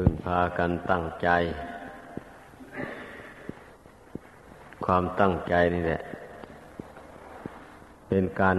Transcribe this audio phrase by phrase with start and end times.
[0.00, 1.28] พึงพากันตั้งใจ
[4.84, 6.02] ความตั้งใจนี่แหละ
[8.08, 8.58] เป็นการ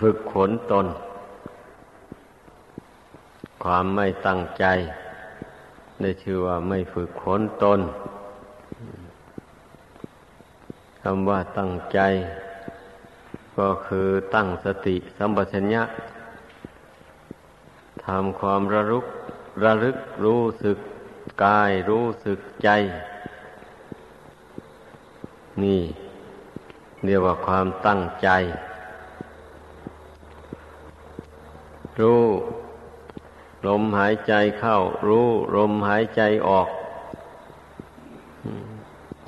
[0.00, 0.86] ฝึกขนตน
[3.64, 4.64] ความไม่ตั้งใจ
[6.00, 7.80] ได้ชื่อว่าไม่ฝึกขนตน
[11.02, 11.98] คำว่าตั้งใจ
[13.58, 15.82] ก็คือตั้งสติสัมปชัญญะ
[18.04, 19.06] ทำความระลึก
[19.62, 20.78] ระลึกรู้สึก
[21.44, 22.68] กายรู้สึกใจ
[25.62, 25.82] นี่
[27.04, 28.28] เรียกว่าความตั้งใจ
[32.00, 32.24] รู้
[33.66, 34.76] ลมหายใจเข้า
[35.06, 36.68] รู้ลมหายใจออก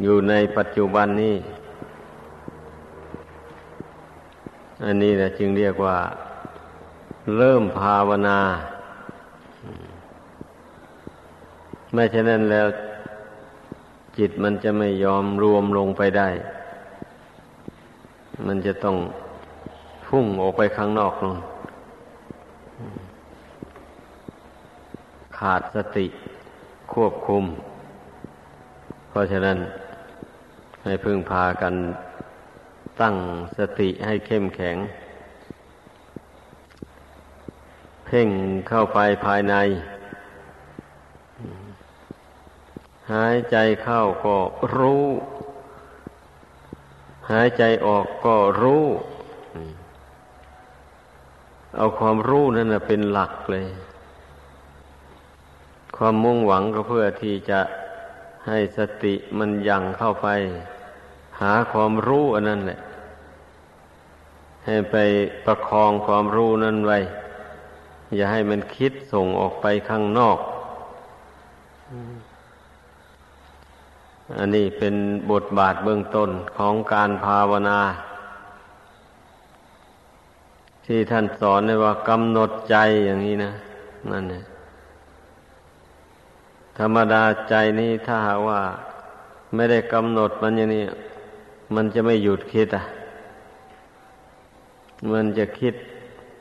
[0.03, 1.37] อยู่ในปัจจุบันนี้
[4.85, 5.99] อันนี้แหละจึงเรียกว่า
[7.37, 8.41] เริ่มภาวนา
[11.99, 12.67] ไม่เช่นนั้นแล้ว
[14.19, 16.29] จิตมันจะไม่ยอมรวมลงไปได้
[18.47, 18.97] มันจะต้อง
[20.07, 21.39] พุ่งออกไปข้างนอกนน
[25.39, 26.07] ขาดสติ
[26.93, 27.45] ควบคุม
[29.09, 29.59] เพราะฉะนั้น
[30.85, 31.75] ให้พึ่งพากัน
[33.01, 33.15] ตั้ง
[33.59, 34.77] สติให้เข้มแข็ง
[38.07, 38.29] เพ่ง
[38.69, 39.57] เข้าไปภายใน
[43.13, 44.37] หายใจเข้าก็
[44.77, 45.07] รู้
[47.31, 48.85] หายใจออกก็รู้
[51.77, 53.67] เอาความรู้นั่นเป็นหลักเลย
[55.97, 57.61] ความมุ่งหวังก็เพื่อที่จะ
[58.47, 60.29] ให้สติมันยังเข้าไป
[61.41, 62.79] หาความรู้อันนั้นแหละ
[64.67, 64.97] ให้ไป
[65.47, 66.99] ประคองความรู้นั้นไว้
[68.15, 70.39] อย่าให้มันคิดส่งออกไปข้างนอก
[74.35, 74.95] อันนี้เป็น
[75.31, 77.81] บทบาทเบื้องต้นของการภาวนา
[80.87, 82.77] ที่ท่านสอนในว่ากำหนดใจ
[83.07, 83.53] อย่างนี้นะ
[84.11, 84.45] นั่นเนี่ย
[86.79, 88.61] ธรรมดาใจนี้ถ้าหากว่า
[89.55, 90.85] ไม่ได้กำหนดมันอย่างนี้
[91.75, 92.85] มันจะไม่หยุดคิดอะ
[95.13, 95.75] มันจะคิด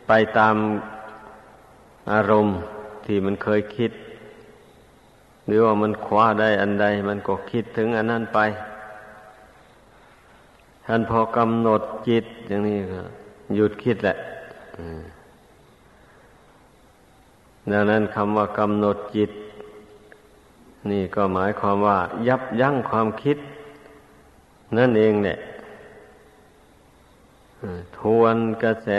[0.08, 0.56] ไปตาม
[2.12, 2.56] อารมณ์
[3.06, 3.92] ที่มันเคยคิด
[5.48, 8.40] หรือว่ามันคว้าได้อันใด มันก็คิดถึงอันนั้นไป
[10.86, 13.02] ท่านพอกำหนดจิตอย่างนี้ก็
[13.56, 14.16] หยุดคิดแหละ
[17.72, 19.32] ดังนั้นคำว่ากำหนดจิต
[20.92, 23.38] นี่ก็หมายความว่า ยับยั้งความคิด
[24.78, 25.38] นั่นเองเนี่ย
[27.98, 28.90] ทวนกระแส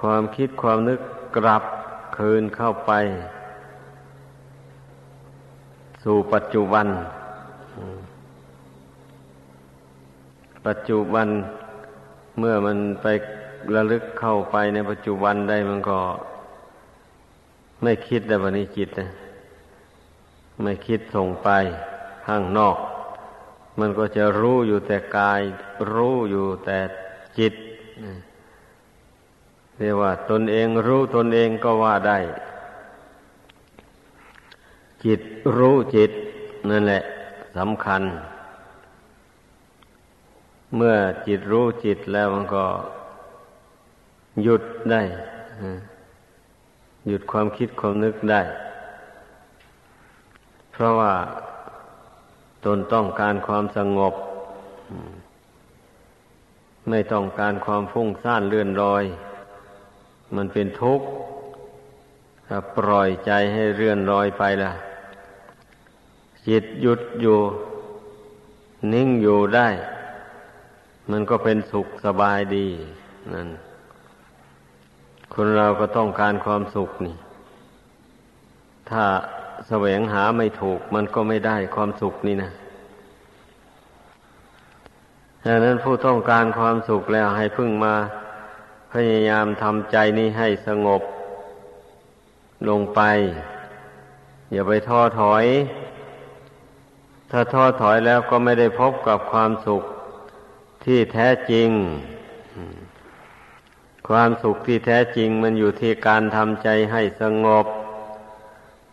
[0.00, 1.00] ความคิดความนึก
[1.36, 1.62] กลับ
[2.16, 2.92] คืนเข้าไป
[6.02, 6.86] สู่ปัจจุบัน
[10.66, 11.28] ปัจจุบัน
[12.38, 13.06] เมื่อมันไป
[13.74, 15.98] ระลึกเข้าไปในปัจจุบันได้มันก็
[17.82, 19.08] ไม่คิดแต่วันนี้จิตนะ
[20.62, 21.48] ไม่คิดส่งไป
[22.26, 22.76] ข้างนอก
[23.78, 25.40] มันก็จะรู้อยู่แต่กาย
[25.92, 26.78] รู้อยู่แต่
[27.38, 27.54] จิต
[29.78, 32.18] เรียกว่าตนเองรู้ตนเองก็ว่าได้
[35.04, 35.20] จิต
[35.56, 36.10] รู้จิต
[36.70, 37.02] นั่นแหละ
[37.56, 38.02] สำคัญ
[40.76, 40.94] เมื่อ
[41.26, 42.64] จิตรู้จิตแล้วมันก็
[44.42, 45.02] หยุดได้
[47.06, 48.42] หยุดความคิดความนึกได้
[50.72, 51.14] เพราะว่า
[52.64, 54.14] ตนต้องการความสงบ
[56.88, 59.04] ไม่ต้องการความฟุ้งซ่านเลื่อนลอย
[60.36, 61.06] มันเป็นทุกข์
[62.46, 64.72] ถ้าปล่อยใจให้เลื่อนลอยไปล่ะ
[66.48, 67.38] จิตหยุดอยู่
[68.92, 69.68] นิ่งอยู่ได้
[71.10, 72.66] มันก็เป็นสุขสบายดี
[73.34, 73.48] นั่น
[75.34, 77.16] คนเราก็ต้องการความสุขนี่
[78.90, 79.04] ถ้า
[79.68, 82.50] แสวงหาไม่ถูก มันก็ไม่ได้ความสุขนี่นะ
[85.44, 87.94] ดังนั้นผู้ต้องการความสุขแล้วให้พึ่งมา
[88.92, 91.02] พยายามทำใจนี้ให้สงบ
[92.68, 93.00] ลงไป
[94.52, 95.44] อย่าไปท้อถอย
[97.30, 99.82] ถ้าท้อถอยแล้วก็ไม่ได้พบกับความสุข
[100.84, 101.68] ที่แท้จริง
[104.08, 107.66] ความสุขที่แท้จริงมันอยู่ที่การทำใจให้สงบ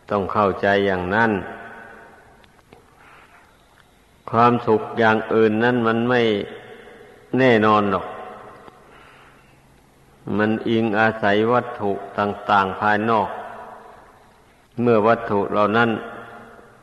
[0.09, 1.31] ต้องเข้าใจอย่างนั้น
[4.31, 6.21] ความสุขอย่างอื่นนั้นมันไม่
[7.39, 8.05] แน่นอนหรอก
[10.37, 13.29] มันอิงอาศัยวัตถุต่าง ๆ ภายนอก
[14.81, 15.89] เมื่อวัตถุเหล่านั้น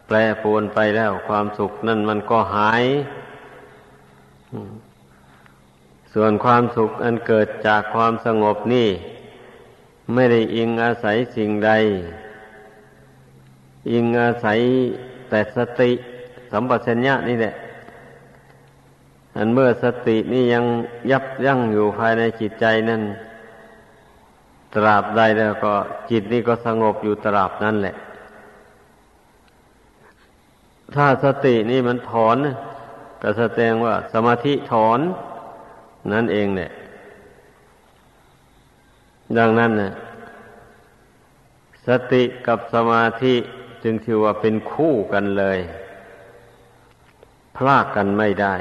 [0.06, 2.84] แปรปวนไปแล้วความสุขนั่นมันก็หาย
[6.12, 8.88] ส่วนความสุขอันเกิดจากความสงบนี่
[10.14, 11.70] ไม่ได้อิงอาศัยสิ่งใด
[13.92, 14.58] อิงอาศัย
[15.28, 15.90] แต่สติ
[16.50, 17.54] สัมปชัญญะนี่แหละ
[19.36, 20.64] อันเมื่อสตินี่ยัง
[21.10, 23.02] ยับยั้งอยู่ภายในจิตใจนั่น
[24.74, 25.74] ตราบใดแล้วก็
[26.10, 27.94] จิตนี่ก็สงบอยู่ตราบนั่นแหละ
[30.94, 32.36] ถ้าสตินี่มันถอน
[33.22, 35.00] ก็แสดงว่าสมาธิถอน
[36.12, 36.70] นั่นเองเนี่ย
[39.38, 39.92] ดังนั้นนะ
[41.86, 43.34] สติกับสมาธิ
[43.82, 45.58] จึงถือว่าเป็นคู่กันเลย
[47.56, 48.54] พลากกันไม่ได้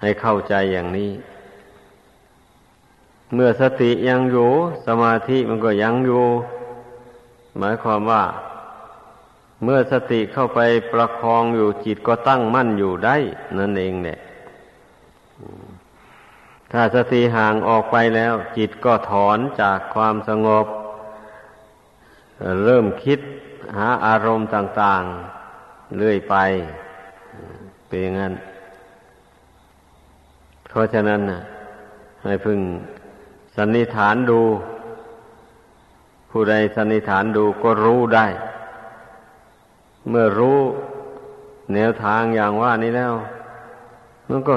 [0.00, 1.10] ให้เข้าใจอย่างนี้
[3.34, 4.50] เมื่อสติยังอยู่
[4.86, 6.24] สมาธิมันก็ยังอยู่
[7.58, 8.22] หมายความว่า
[9.62, 10.60] เมื่อสติเข้าไป
[10.92, 13.16] ประคองอยู่จิตก็ตั้งมั่นอยู่ได้
[13.58, 14.18] นั่นเองเนี่ย
[16.72, 20.66] ถ้าสติห่างออกไปแล้ว จิตก็ถอนจากความสงบ
[22.64, 23.20] เริ่มคิด
[23.76, 25.02] หาอารมณ์ต่าง
[25.50, 26.34] ๆ เรื่อยไป
[27.86, 28.34] เป็นอย่างนั้น
[30.68, 31.20] เพราะฉะนั้น
[32.24, 32.60] ให้พึง
[33.56, 34.40] สันนิฐานดู
[36.30, 38.26] ผู้ใดสันนิฐานดูก็รู้ได้
[40.08, 40.58] เมื่อรู้
[41.74, 43.14] แนวทางอย่างว่านี้แล้ว
[44.28, 44.54] มันก็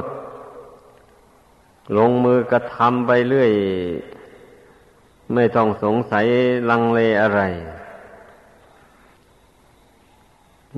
[1.97, 3.51] ลงมือกระทำไปเรื่อย
[5.33, 6.25] ไม่ต้องสงสัย
[6.69, 7.41] ลังเลอะไร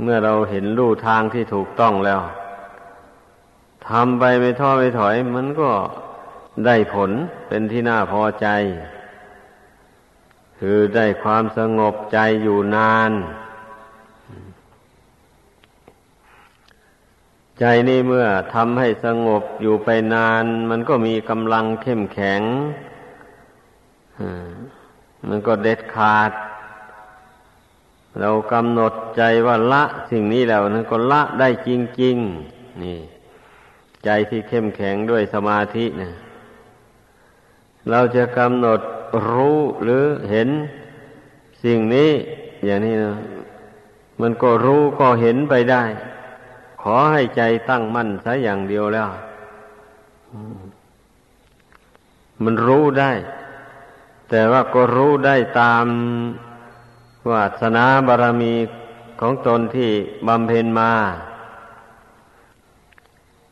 [0.01, 2.21] เมื่อเราเห็นลู่ทางที่ถูกต้องแล้ว
[3.89, 5.71] ทำไปไม่ท้อไม่ถอย มันก็
[6.65, 7.11] ได้ผล
[7.47, 8.47] เป็นที่น่าพอใจ
[10.59, 13.11] คือได้ความสงบใจอยู่นาน
[17.59, 22.41] ใจนี่เมื่อทำให้สงบอยู่ไปนาน มันก็มีกำลังเข้มแข็ง
[25.27, 26.31] มันก็เด็ดขาด
[28.19, 31.69] เรากำหนดใจว่าละสิ่งนี้แล้วนั้นก็ละได้จ
[32.01, 32.15] ริง
[32.49, 32.99] ๆ นี่
[34.05, 36.11] ใจที่เข้มแข็งด้วยสมาธินะ
[37.89, 38.79] เราจะกำหนด
[39.29, 40.49] รู้หรือเห็น
[41.63, 42.11] สิ่งนี้
[42.65, 43.13] อย่างนี้นะ
[44.21, 45.83] มันก็รู้ก็เห็นไปได้
[46.81, 49.09] ขอให้ใจตั้งมั่นซะอย่างเดียวแล้ว
[52.43, 53.11] มันรู้ได้
[54.29, 55.85] แต่ว่าก็รู้ได้ตาม
[57.29, 58.53] วาสนาบารมี
[59.21, 59.91] ของตนที่
[60.27, 60.91] บำเพ็ญมา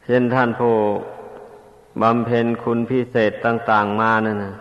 [0.06, 0.76] เช่นท่านผู้
[2.02, 4.56] บำเพ็ญคุณพิเศษต่าง ๆ มานั่นนะ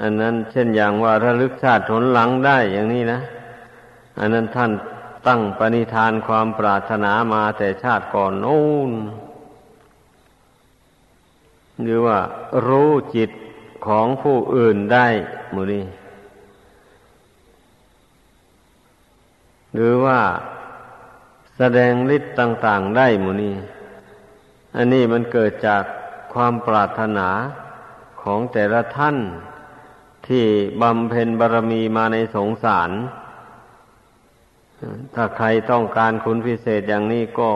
[0.00, 3.20] อันนั้นเช่นอย่างว่าระลึกชาติผลหลังได้อย่างนี้นะ
[4.18, 4.70] อันนั้นท่าน
[5.26, 8.90] ตั้งปณิธานความปรารถนามาแต่ชาติก่อนโน้น
[11.82, 12.18] หรือว่า
[12.66, 13.30] รู้จิต
[13.86, 15.08] ของผู้อื่นได้
[15.54, 15.84] มูนี้
[19.74, 20.20] หรือว่า
[21.56, 23.54] แสดงฤทธิ์ต่าง ๆได้มูนี้
[24.76, 25.82] อันนี้มันเกิดจาก
[26.34, 27.28] ความปรารถนา
[28.22, 29.16] ของแต่ละท่าน
[30.28, 30.44] ที่
[30.82, 32.90] บำเพ็ญบารมีมาในสงสาร
[35.14, 37.50] ถ้าใครต้องการคุณพิเศษอย่างนี้ก็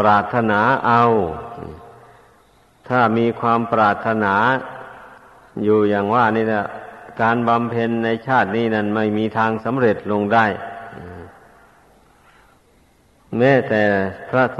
[0.00, 1.02] ปรารถนาเอา
[2.88, 4.34] ถ้ามีความปรารถนา
[5.64, 6.66] อยู่อย่างว่านี่นะ
[7.22, 10.46] การบำเพ็ญในชาตินี้นั้นไม่มีทางสำเร็จลงได้
[13.38, 13.82] แม้แต่
[14.28, 14.58] พระโส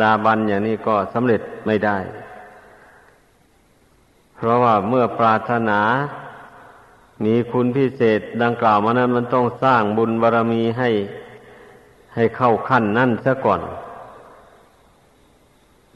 [0.00, 1.98] ดาบันอย่างนี้ก็สำเร็จไม่ได้
[4.36, 5.80] เพราะว่าเมื่อปรารถนา
[7.24, 10.90] มีคุณพิเศษดังกล่าวมานั้นมันต้องสร้างบุญบารรมีให้
[12.14, 13.60] ให้เข้าขั้นนั่นซะก่อน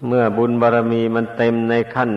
[0.06, 2.10] เมื่อบุญบารรมีมันเต็มในขั้น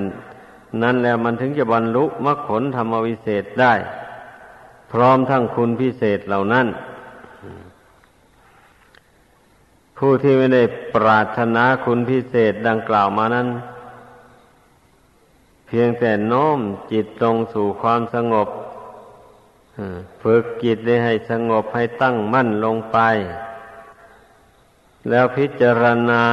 [0.84, 3.74] นั้นแล้วมันถึงจะบรรลุมรรคผลธรรมวิเศษได้
[4.92, 6.68] พร้อมทั้งคุณพิเศษเหล่านั้น
[9.98, 10.64] ผู้ที่ไม่ได้
[10.96, 13.48] ปรารถนาคุณพิเศษดังกล่าวมานั้น
[15.68, 16.60] เพียงแต่น้อม
[16.92, 18.48] จิตตรงสู่ความสงบ
[20.22, 22.98] ฝึกจิตได้ให้สงบให้ตั้งมั่นลงไป
[25.10, 26.24] แล้วพิจารณา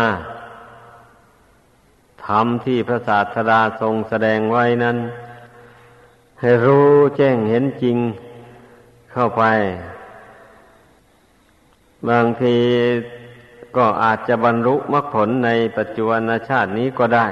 [2.27, 4.97] ธรรมที่พระศาสดาทรงแสดงไว้นั้น
[6.41, 7.99] ให้รู้แจ้งเห็นจริง
[9.13, 9.45] เข้าไป
[12.09, 12.57] บางที
[13.77, 17.27] ก็อาจจะบรรลุมรรคผลในปัจจุบันชาตินี้ก็ได้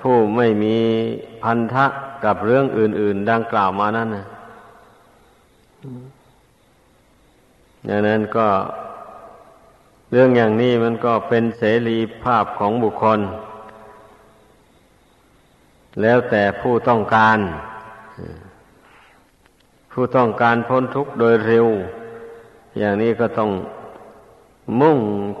[0.00, 0.76] ผู้ไม่มี
[1.42, 1.86] พันธะ
[2.24, 4.26] กับเรื่องอื่น ๆ ดังกล่าวมานั้นนะ
[7.88, 8.48] ดังนั้นก็
[10.12, 13.20] เรื่องอย่างนี้มันก็เป็นเสรีภาพของบุคคล
[16.02, 17.38] แล้วแต่ผู้ต้องการ
[19.92, 21.66] ผู้ต้องการพ้นทุกข์โดยเร็ว
[22.78, 23.50] อย่างนี้ก็ต้อง
[24.80, 24.98] มุ่ง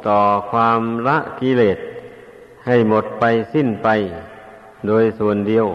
[0.08, 0.20] ต่อ
[0.50, 1.78] ความละกิเลส
[2.66, 3.24] ให้หมดไป
[3.54, 3.88] สิ้นไป
[4.86, 5.66] โดยส่วนเดียว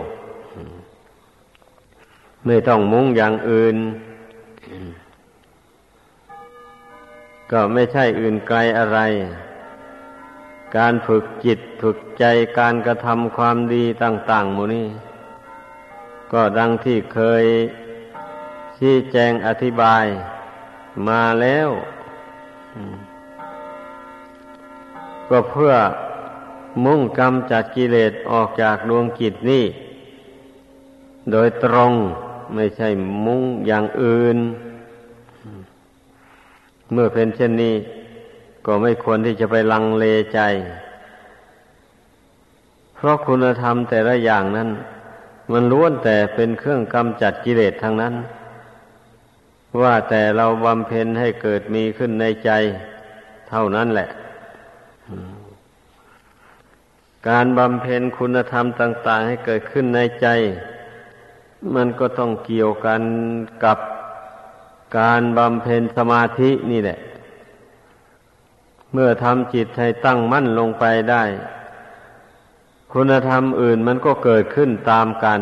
[2.45, 3.75] ไม่ต้องมุ่งอย่างอื่น
[7.51, 8.99] ก็ไม่ใช่อื่นไกลอะไร
[10.77, 12.25] การฝึกจิตฝึกใจ
[12.59, 14.87] การกระทำความดีต่างๆมูนี่
[16.33, 17.43] ก็ดังที่เคย
[18.77, 20.05] ชี้แจงอธิบาย
[21.07, 21.69] มาแล้ว
[25.29, 25.73] ก็เพื่อ
[26.83, 29.65] มุ่งกรรมจัดกิเลสออกจากดวงจิตนี่
[31.31, 31.93] โดยตรง
[32.55, 32.89] ไม่ใช่
[33.25, 34.37] มุ่งอย่างอื่น
[36.91, 37.75] เมื่อเป็นเช่นนี้
[38.65, 40.39] ก็ไม่ควรที่จะไปลังเลใจ
[42.95, 44.69] เพราะคุณธรรมแต่ละอย่างนั้น
[45.51, 48.13] มันล้วนแต่เป็นเครื่องกำจัดกิเลสทางนั้น
[49.81, 52.51] ว่าแต่เราบำเพ็ญให้เกิดมีขึ้นในใจ
[53.49, 54.09] เท่านั้นแหละ
[57.29, 60.27] การบำเพ็ญคุณธรรมต่าง ๆ ให้เกิดขึ้นในใจ
[61.75, 63.01] มันก็ต้องเกี่ยวกัน
[63.65, 63.77] กับ
[64.99, 66.99] การบำเพ็ญสมาธินี่แหละ
[68.93, 71.23] เมื่อทำจิตให้ตั้งมั่นลงไปได้
[72.93, 75.41] คุณธรรมอื่นมันก็เกิดขึ้นตามกัน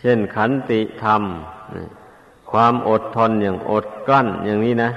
[0.00, 1.22] เช่นขันติธรรม
[2.50, 4.90] ความอดทนอย่างอดกลั้นอย่างนี้นะ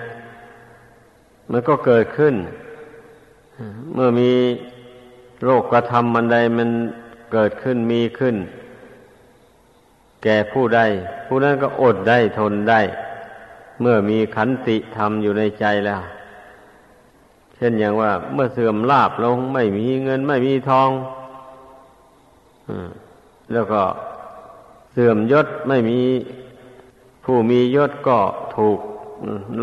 [1.52, 2.36] มันก็เกิดขึ้น
[3.94, 4.32] เมื่อมี
[5.44, 6.70] โรคกระทำมันใดมัน
[7.32, 8.36] เกิดขึ้นมีขึ้น
[10.24, 10.82] แก่ผู้ใด
[11.28, 12.82] ผู้นั้นก็อดได้ทนได้
[13.82, 16.02] เมื่อมีขันติธรรมอยู่ในใจแล้ว
[17.56, 20.90] เช่นอย่างว่า เมื่อเสื่อมลาบลงไม่มีเงินไม่มีทอง
[23.54, 23.82] แล้วก็
[24.92, 26.00] เสื่อมยศไม่มี
[27.24, 28.20] ผู้มียศก็
[28.56, 28.80] ถูก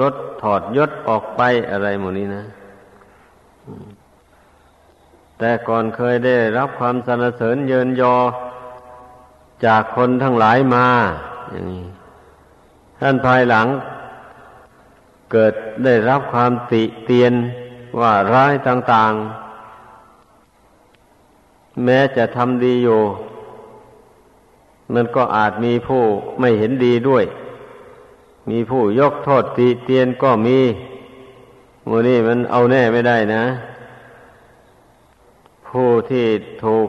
[0.01, 2.45] ลดถอดยศออกไปอะไรหมดนี้นะ
[5.41, 8.17] แต่ก่อนเคยได้รับความสรรเสริญเยินยอ
[9.65, 10.87] จากคนทั้งหลายมา
[11.51, 11.87] อย่างนี้
[13.01, 13.67] ท่านภายหลัง
[15.33, 15.53] เกิด
[15.85, 17.33] ได้รับความติเตียน
[18.01, 23.01] ว่าร้ายต่างๆ แม้จะทำดีอยู่
[24.95, 26.03] มันก็อาจมีผู้
[26.41, 27.25] ไม่เห็นดีด้วย
[28.51, 30.59] มีผู้ยกโทษติเตียนก็มี
[31.87, 33.45] โมนี่มันเอาแน่ไม่ได้นะ
[35.71, 36.27] ผู้ที่
[36.65, 36.89] ถูก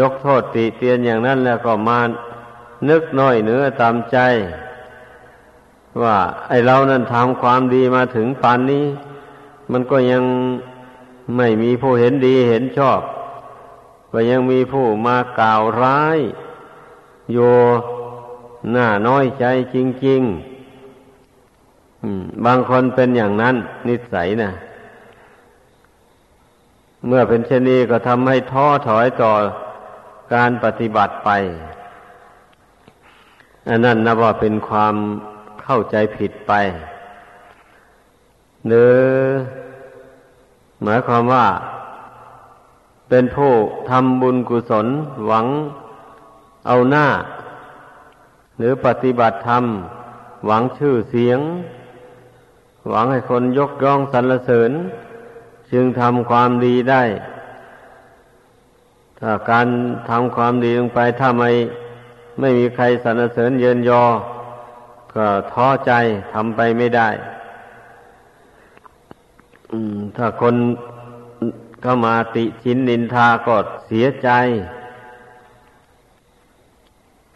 [0.00, 2.00] ยกโทษติเตียนอย่างนั้นแล้วก็มา
[2.88, 4.18] นึกน้อยเนื้อตามใจ
[6.02, 6.16] ว่า
[6.48, 8.86] ไอเรานั้นทำความดีมาถึงปานนี้
[9.72, 10.24] มันก็ยัง
[11.36, 13.00] ไม่มีผู้เห็นดีเห็นชอบ
[14.12, 16.18] ก็ยังมีผู้มากล่าวร้าย
[17.32, 17.38] โย
[18.72, 23.56] หน้าน้อยใจจริงๆบางคนเป็นอย่างนั้น
[23.88, 24.50] นิสัยนะ
[27.08, 29.32] เมื่อเป็นเช่นนี้ก็ทำให้ท้อถอยต่อ
[30.34, 31.30] การปฏิบัติไป
[33.68, 34.94] อันนั้นนับว่าเป็นความ
[35.62, 36.52] เข้าใจผิดไป
[38.66, 38.96] หรือ
[40.82, 41.46] หมายความว่า
[43.08, 43.52] เป็นผู้
[43.90, 44.86] ทำบุญกุศล
[45.26, 45.46] หวัง
[46.66, 47.06] เอาหน้า
[48.58, 49.64] หรือปฏิบัติธรรม
[50.46, 51.40] หวังชื่อเสียง
[52.90, 54.72] หวังให้คนยกย่องสรรเสริญ
[55.72, 57.02] จึงทำความดีได้
[59.20, 59.66] ถ้าการ
[60.10, 61.50] ทำความดีลงไปถ้าไม่
[62.40, 64.04] ไม่มีใครสรรเสริญเยินยอ
[65.14, 65.92] ก็ท้อใจ
[66.32, 67.08] ทำไปไม่ได้
[70.16, 70.54] ถ้าคน
[71.82, 73.56] เข้ามาติชินนินทาก็
[73.86, 74.30] เสียใจ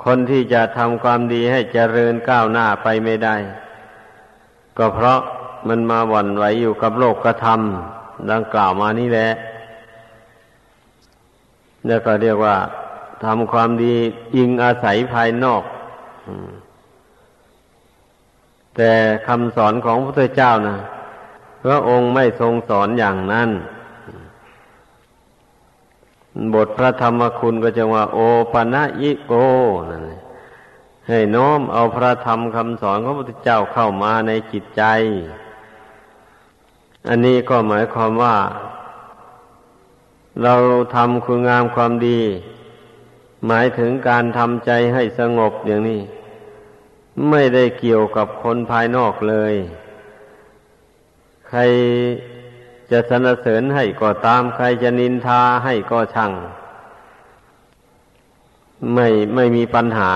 [0.05, 3.37] คนที่จะทำความดีให้เจริญก้าวหน้าไปไม่ได้
[4.79, 5.21] ก็เพราะ
[5.69, 8.00] มันมาหวั่นไหวอยู่กับโลกกระทำ
[8.33, 9.31] ดังกล่าวมานี่แหละ
[11.87, 12.57] แล้วก็เรียกว่า
[13.25, 13.95] ทำความดี
[14.37, 15.62] อิงอาศัยภายนอก
[18.77, 18.93] แต่
[19.27, 20.77] คำสอนของพระพุทธเจ้านะ
[21.65, 23.50] พระองค์ไม่ทรงสอนอย่างนั้น
[26.55, 28.19] บทพระธรรมคุณก็จะว่า โอ
[28.53, 29.33] ปัญญิโก
[29.91, 30.05] นั่น
[31.09, 34.83] ให้น้อมเอาพระธรรมคำสอนของพระพุทธเจ้าเข้ามาในจิตใจ
[37.09, 38.37] อันนี้ก็หมายความว่า
[40.42, 40.54] เรา
[40.95, 42.21] ทำคุณงามความดี
[43.47, 46.00] หมายถึงการทำใจให้สงบอย่างนี้
[47.30, 49.54] ไม่ได้เกี่ยวกับคนภายนอกเลย
[51.49, 51.61] ใคร
[52.90, 56.33] จะสนเสริญให้ก็ตาม ใครจะนินทาให้ก็ช่าง
[58.95, 60.11] ไม่ไม่มีปัญหา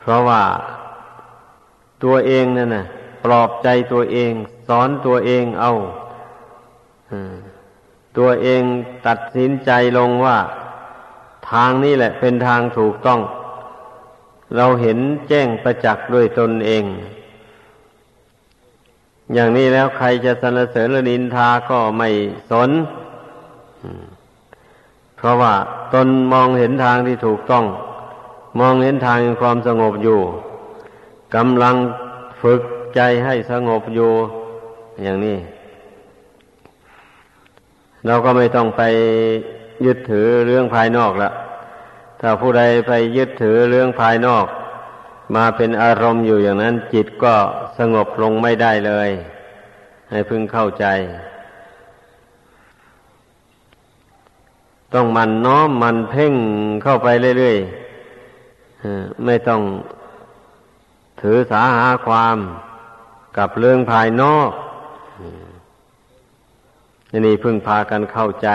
[0.00, 0.42] เพราะว่า
[2.02, 2.86] ตัวเองนั่นน่ะ
[3.24, 4.32] ปลอบใจตัวเอง
[4.68, 5.72] สอนตัวเองเอา
[8.18, 8.62] ตัวเอง
[9.06, 10.38] ตัดสินใจลงว่า
[11.50, 13.20] ทางนี้แหละเป็นทางถูกต้อง
[14.56, 16.84] เราเห็นแจ้งประจักษ์ด้วยตนเอง
[19.34, 22.08] อย่างนี้แล้วใครจะสรรเสริญหรือนินทาก็ไม่
[22.50, 22.70] สน
[25.16, 25.54] เพราะว่า
[25.94, 27.64] ตนมองเห็นทางที่ถูกต้อง
[28.60, 30.18] มองเห็นทางความสงบอยู่
[31.34, 31.74] กำลัง
[32.42, 32.62] ฝึก
[32.94, 34.10] ใจให้สงบอยู่
[35.02, 35.38] อย่างนี้
[38.06, 38.82] เราก็ไม่ต้องไป
[39.84, 41.30] ยึดถือเรื่องภายนอกละ
[42.20, 44.46] ถ้าผู้ใดไปยึดถือเรื่องภายนอก
[45.36, 47.34] มาเป็นอารมณ์อยู่อย่างนั้น จิตก็
[47.78, 49.10] สงบลงไม่ได้เลย
[50.10, 50.86] ให้พึงเข้าใจ
[54.94, 56.34] ต้องมันน้อมมันเพ่ง
[56.82, 57.08] เข้าไป
[57.38, 59.60] เรื่อยๆไม่ต้อง
[61.20, 62.36] ถือสาหาความ
[63.38, 64.50] กับเรื่องภายนอก
[67.26, 68.48] นี่พึ่งพากันเข้าใจ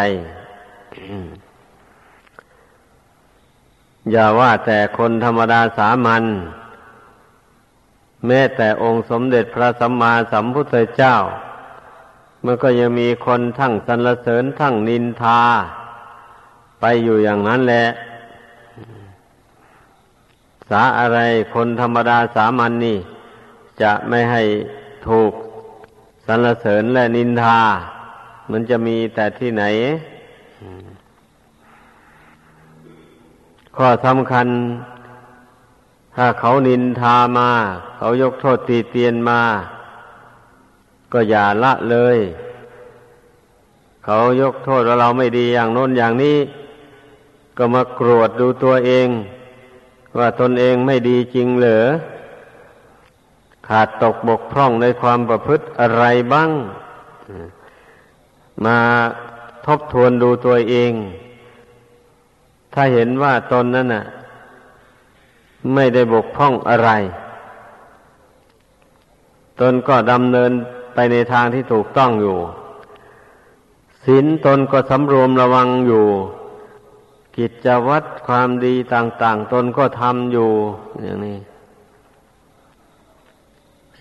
[4.11, 6.23] อย่าว่าแต่คนธรรมดาสามัญ
[8.27, 11.15] แม้แต่องค์สมเด็จพระสัมมาสัมพุทธเจ้า
[12.45, 15.41] มันก็ยังมีคนทั้งสรรเสริญทั้งนินทา
[16.79, 17.85] ไปอยู่อย่างนั้นแหละ
[20.69, 21.19] สาอะไร
[21.53, 22.97] คนธรรมดาสามัญนนี่
[23.81, 24.43] จะไม่ให้
[25.07, 25.31] ถูก
[26.25, 27.59] สรรเสริญและนินทา
[28.51, 29.63] มันจะมีแต่ที่ไหน
[33.75, 34.47] ข้อสำคัญ
[36.15, 37.51] ถ้าเขานินทามา
[37.97, 39.41] เขายกโทษตีเตียนมา
[41.13, 42.17] ก็อย่าละเลย
[44.05, 46.37] เขายกโทษว่าเราไม่ดีอย่างโน้นอย่างนี้
[47.57, 49.07] ก็มากรวดดูตัวเอง
[50.17, 51.79] ว่าตนเองไม่ดีจริงเหรอ
[53.67, 56.51] ขาดตกบกพร่องในความประพฤติอะไรบ้าง
[58.65, 58.77] มา
[59.65, 60.93] ทบทวนดูตัวเอง
[62.73, 64.05] ถ้าเห็นว่าตนนั้นน่ะ
[65.73, 66.89] ไม่ได้บกพร่องอะไร
[69.59, 70.51] ตนก็ดำเนิน
[70.93, 72.37] ไปในทางที่ถูกต้องอยู่
[74.05, 76.05] ศีลตนก็สำรวมระวังอยู่
[77.37, 80.49] กิจวัตรความดีต่าง ๆ ตนก็ทำอยู่
[81.03, 81.37] อย่างนี้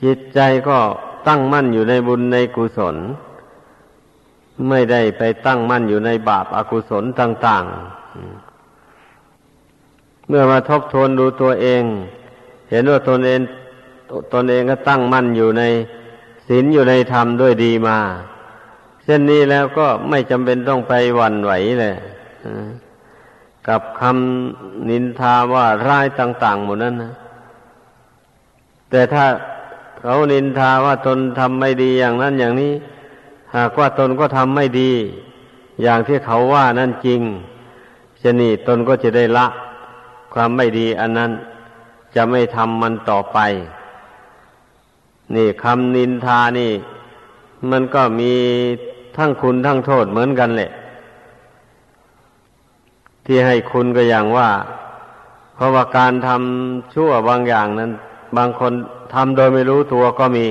[0.05, 0.79] จิตใจก็
[1.29, 2.97] ตั้งมั่นอยู่ในบุญในกุศล
[4.69, 7.65] ไม่ได้ไปตั้งมั่นอยู่ในบาปอากุศลต่าง
[8.51, 11.83] ๆ เมื่อมาทบทวนดูตัวเอง
[12.71, 13.41] เห็นว่าตนเอง
[14.35, 15.63] ตนเองก็ตั้งมั่นอยู่ใน
[16.49, 17.99] ศีลอยู่ในธรรมด้วยดีมา
[19.03, 21.95] เช่นนี้แล้วก็ไม่จำเป็นต้องไปหวั่นไหวเลย
[23.69, 27.13] กับคำนินทาว่าร้ายต่าง ๆ หมดนั้นนะ
[28.91, 29.25] แต่ถ้า
[30.01, 32.73] เขานินทาว่าตนทำไม่ดีอย่างนั้นอย่างนี้
[33.57, 34.91] หากว่าตนก็ทำไม่ดี
[35.83, 37.21] อย่างที่เขาว่านั่นจริง
[38.23, 39.47] ชนี่ตนก็จะได้ละ
[40.35, 41.31] ความไม่ดีอันนั้น
[42.15, 43.39] จะไม่ทำมันต่อไป
[45.35, 46.73] นี่คำนินทานี่
[47.71, 48.33] มันก็มี
[49.17, 50.71] ทั้งคุณทั้งโทษเหมือนกันแหละ
[53.25, 54.51] ที่ให้คุณก็อย่างว่า
[55.55, 57.93] เพราะว่าการทำชั่วบางอย่างนั้น
[58.37, 58.73] บางคน
[59.15, 60.47] ทำโดยไม่รู้ตัวก็มี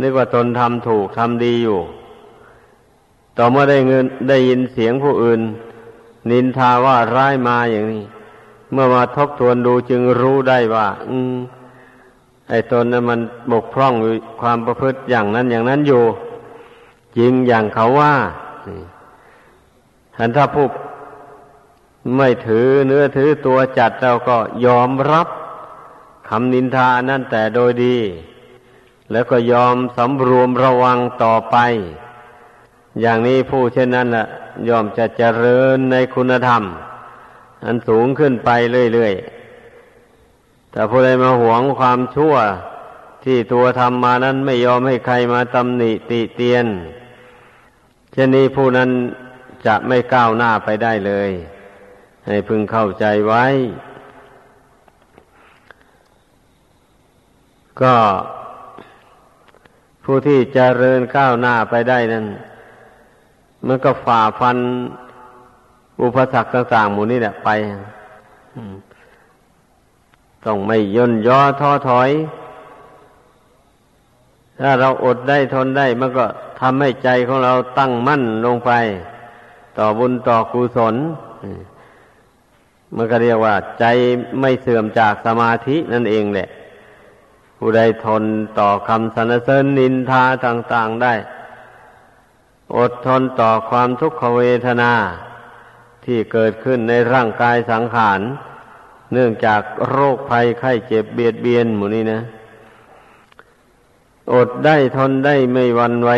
[0.00, 1.78] นึกว่าตนทำถูกทำดีอยู่
[3.36, 5.40] ต่อเมื่อได้เงินได้ยินเสียงผู้อื่น
[6.30, 8.04] นินทาว่าร้ายมาอย่างนี้
[8.72, 11.36] เมื่อมาทบทวนดูจึงรู้ได้ว่า อืม
[12.48, 13.20] ไอ้ตนนั้นมัน
[13.52, 13.94] บกพร่อง
[14.40, 16.02] ความประพฤติอย่างนั้นอย่างนั้นอยู่
[17.16, 18.14] จริงอย่างเขาว่า
[20.18, 20.66] หันถ้าผู้
[22.16, 25.28] ไม่ถือเนื้อถือตัวจัดเราก็ยอมรับ
[26.32, 27.96] คำนินทานั่นแต่โดยดี
[29.12, 31.56] แล้วก็ยอมสำรวมระวังต่อไป
[33.00, 34.26] อย่างนี้ผู้เช่นนั้นละ่ะ
[34.68, 36.62] ยอมจะเจริญในคุณธรรม
[37.64, 38.50] อันสูงขึ้นไป
[38.92, 42.34] เรื่อยๆ แต่ผู้ใดมาหวงความชั่ว
[43.24, 46.66] ที่ตัวทำมานั้นไม่ยอมให้ใครมาตำหนิติเตียน
[48.12, 48.90] เช่นนี้ผู้นั้น
[49.66, 51.30] จะไม่ก้าวหน้าไปได้เลย
[52.26, 53.44] ให้พึงเข้าใจไว้
[57.82, 57.94] ก็
[60.04, 62.26] ผู้ที่จเจริญก้าวหน้าไปได้นั้น
[63.66, 64.58] มันก็ฝ่าฟัน
[66.02, 67.48] อุปสรรคต่างๆหมู่นี้แหละไป
[70.44, 72.10] ต้องไม่ย่นย่อท้อถอย
[74.60, 76.26] ถ้าเราอดได้ทนได้ มันก็
[76.60, 78.70] ทำให้ใจของเราตั้งมั่นลงไป
[79.78, 80.94] ต่อบุญต่อกุศล
[82.94, 83.84] มันก็เรียกว่า ใจ
[84.40, 86.48] ไม่เสื่อมจากสมาธินั่นเองแหละ
[87.62, 88.24] ผู้ใดทน
[88.58, 91.14] ต่อคำสรรเสริญนินทาต่าง ๆได้
[92.76, 94.92] อดทนต่อความทุกขเวทนา
[96.04, 98.20] ที่เกิดขึ้นในร่างกายสังขาร
[99.12, 102.20] เนื่องจากโรคภัยไข้เจ็บเบียดเบียนหมู่นี้นะ
[104.34, 106.10] อดได้ทนได้ไม่วันไหว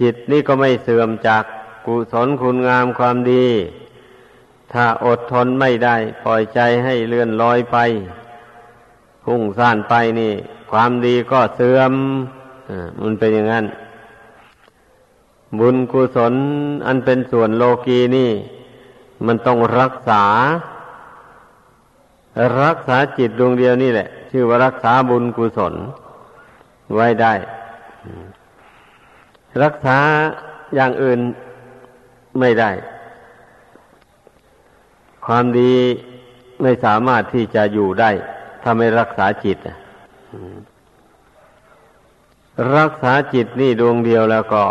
[0.00, 1.44] จิตนี่ก็ไม่เสื่อมจาก
[1.86, 3.46] กุศลคุณงามความดี
[4.72, 7.78] ถ้าอดทนไม่ได้ ปล่อยใจให้เลื่อนลอยไป
[9.24, 10.32] พุ่งซ่านไปนี่
[10.70, 11.92] ความดีก็เสื่อม
[13.02, 13.66] มันเป็นอย่างนั้น
[15.58, 16.34] บุญกุศล
[16.86, 18.30] อันเป็นส่วนโลกีนี่
[19.26, 20.24] มันต้องรักษา
[22.62, 25.74] รักษาจิตดวงเดียวนี่แหละ ชื่อว่ารักษาบุญกุศล
[26.94, 27.34] ไว้ได้
[29.62, 29.98] รักษา
[30.74, 31.20] อย่างอื่น
[32.40, 32.70] ไม่ได้
[35.26, 35.74] ความดี
[36.62, 38.10] ไม่สามารถที่จะอยู่ได้
[38.62, 39.58] ถ้าไม่รักษาจิต
[42.76, 44.64] รักษาจิตนี่ดวงเดียวแล้วก็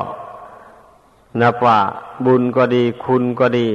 [1.41, 1.79] นับว่า
[2.25, 3.67] บุญก็ดีคุณก็ดี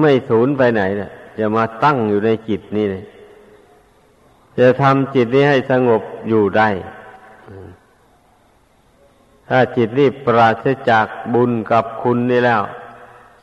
[0.00, 3.04] ไม่สูญไปไหนเนี่ยจะมาตั้งอยู่ในจิตนี่เลย
[4.58, 6.68] จะทำจิตนี้ให้สงบอยู่ได้
[9.48, 12.62] ถ้าจิตนี้ปราศจากบุญกับคุณนี่แล้ว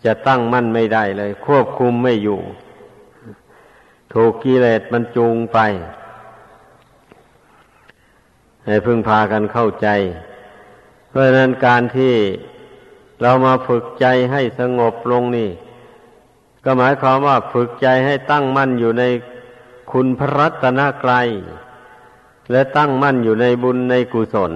[0.05, 2.39] จะตั้งมั่นไม่ได้เลย ควบคุมไม่อยู่
[4.13, 5.59] ถูกกิเลสมันจูงไป
[8.65, 9.87] ให้พึ่งพากันเข้าใจ
[11.09, 12.15] เพราะนั้นการที่
[13.21, 15.49] เรามาฝึกใจให้สงบลงนี่
[16.63, 19.03] ก็หมายความว่าฝึกใจให้ตั้งมั่นอยู่ใน
[19.91, 21.27] คุณพระรัตนกรัย
[22.51, 24.53] และตั้งมั่นอยู่ในบุญในกุศล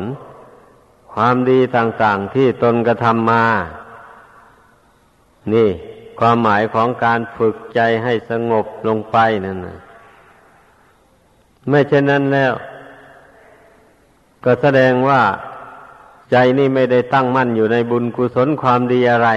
[1.13, 3.45] ความดีต่างๆที่ตนกระทำมา
[5.53, 5.69] นี่
[6.23, 9.79] ความหมายของการฝึกใจให้สงบลงไปนั่นนะ
[11.69, 12.53] ไม่เช่นนั้นแล้ว
[14.43, 15.21] ก็แสดงว่า
[16.31, 19.29] ใจนี่ไม่ได้ตั้งมั่นอยู่ในบุญกุศลความดีอะไร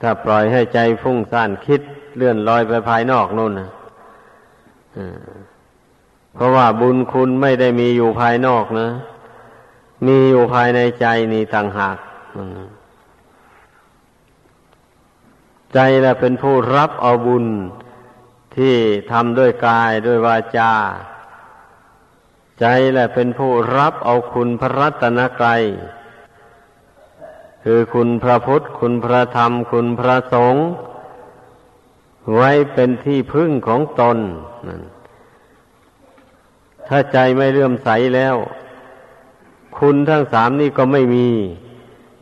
[0.00, 1.80] ถ้าปล่อยให้ใจฟุ้งซ่านคิด
[2.16, 3.68] เลื่อนลอยไปภายนอกนู่นนะ
[6.34, 8.88] เพราะว่าบุญคุณไม่ได้มีอยู่ภายนอกนะ
[10.06, 11.96] มีอยู่ภายในใจนี่ต่างหาก
[15.74, 17.46] ใจแหละเป็นผู้รับเอาบุญ
[18.56, 18.74] ที่
[19.12, 20.72] ทำด้วยกายด้วยวาจา
[22.60, 25.62] ใจแหละเป็นผู้รับเอาคุณพระรัตนกรัย
[27.64, 30.66] คือคุณพระพุทธ คุณพระธรรม คุณพระสงฆ์
[32.34, 34.18] ไว้เป็นที่พึ่งของตน
[34.66, 34.82] นั่น
[36.88, 38.36] ถ้าใจไม่เลื่อมใสแล้ว
[39.78, 41.28] คุณทั้งสามนี่ก็ไม่มี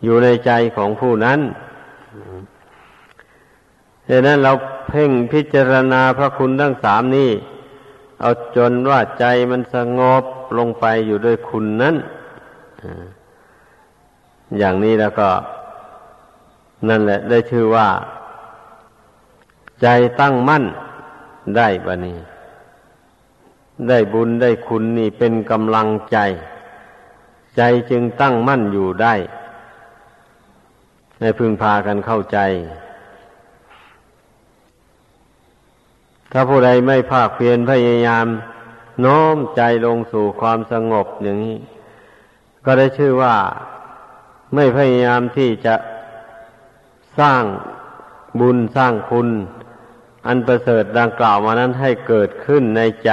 [0.02, 1.40] อยู่ในใจของผู้นั้น
[4.11, 4.53] ดังนั้นเรา
[4.88, 7.31] เพ่งพิจารณาพระคุณทั้งสามนี้
[8.20, 10.25] เอาจนว่าใจมันสงบ
[10.59, 11.96] ลงไปอยู่ด้วยคุณนั้น
[14.59, 15.29] อย่างนี้แล้วก็
[16.88, 17.88] นั่นแหละได้ชื่อว่า
[19.83, 19.88] ใจ
[20.20, 20.64] ตั้งมั่น
[21.57, 22.18] ได้บะนี้
[23.88, 26.18] ได้บุญได้คุณนี่เป็นกำลังใจ
[27.57, 29.14] ใจจึงตั้งมั่นอยู่ได้
[31.20, 32.38] ให้พึงพากันเข้าใจ
[36.32, 38.26] ถ้าผู้ใดไม่ภาคเพียรพยายาม
[39.00, 41.58] โน้มใจลงสู่ความสงบอย่างนี้
[42.64, 43.36] ก็ได้ชื่อว่า
[44.54, 45.74] ไม่พยายามที่จะ
[47.18, 47.44] สร้าง
[48.40, 49.28] บุญสร้างคุณ
[50.26, 53.10] อันประเสริฐดังกล่าวมานั้นให้เกิดขึ้นในใจ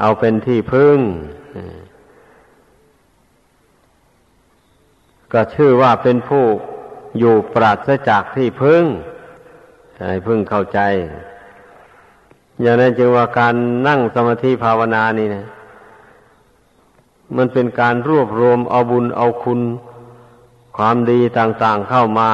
[0.00, 0.98] เอาเป็นที่พึ่ง
[5.32, 6.44] ก็ชื่อว่าเป็นผู้
[7.18, 8.84] อยู่ปราศจากที่พึ่ง
[10.06, 10.80] ให้พึ่งเข้าใจ
[12.60, 13.54] อย่างนั้นจึงว่าการ
[13.88, 15.44] นั่งสมาธิภาวนานี่นะ
[17.36, 19.60] มันเป็นการรวบรวมเอาบุญเอาคุณ
[20.76, 22.30] ความดีต่างๆเข้ามา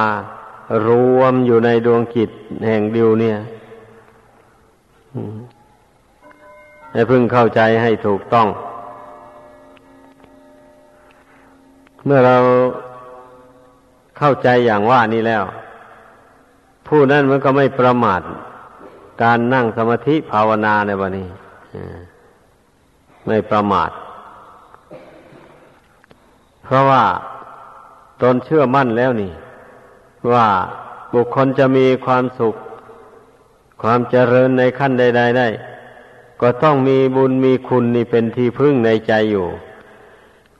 [0.87, 2.29] รวมอยู่ในดวงจิต
[2.65, 3.37] แห่งเดียวเนี่ย
[6.91, 8.47] ให้พึ่งเข้าใจให้ถูกต้อง
[12.05, 12.37] เมื่อเรา
[14.17, 15.43] เข้าใจอย่างว่านี้แล้ว
[16.93, 18.21] ผู้นั้นมันก็ไม่ประมาท
[19.23, 21.27] การนั่งสมาธิภาวนาในวันนี้
[23.27, 23.91] ไม่ประมาท
[26.63, 27.03] เพราะว่า
[28.21, 29.31] ตนเชื่อมั่นแล้วนี่
[30.33, 30.47] ว่า
[31.13, 32.55] บุคคลจะมีความสุข
[33.81, 35.47] ความเจริญในขั้นใด ๆ ได้
[36.41, 39.47] ก็ต้องมีบุญมีคุณนี่เป็นที่พึ่งในใจอยู่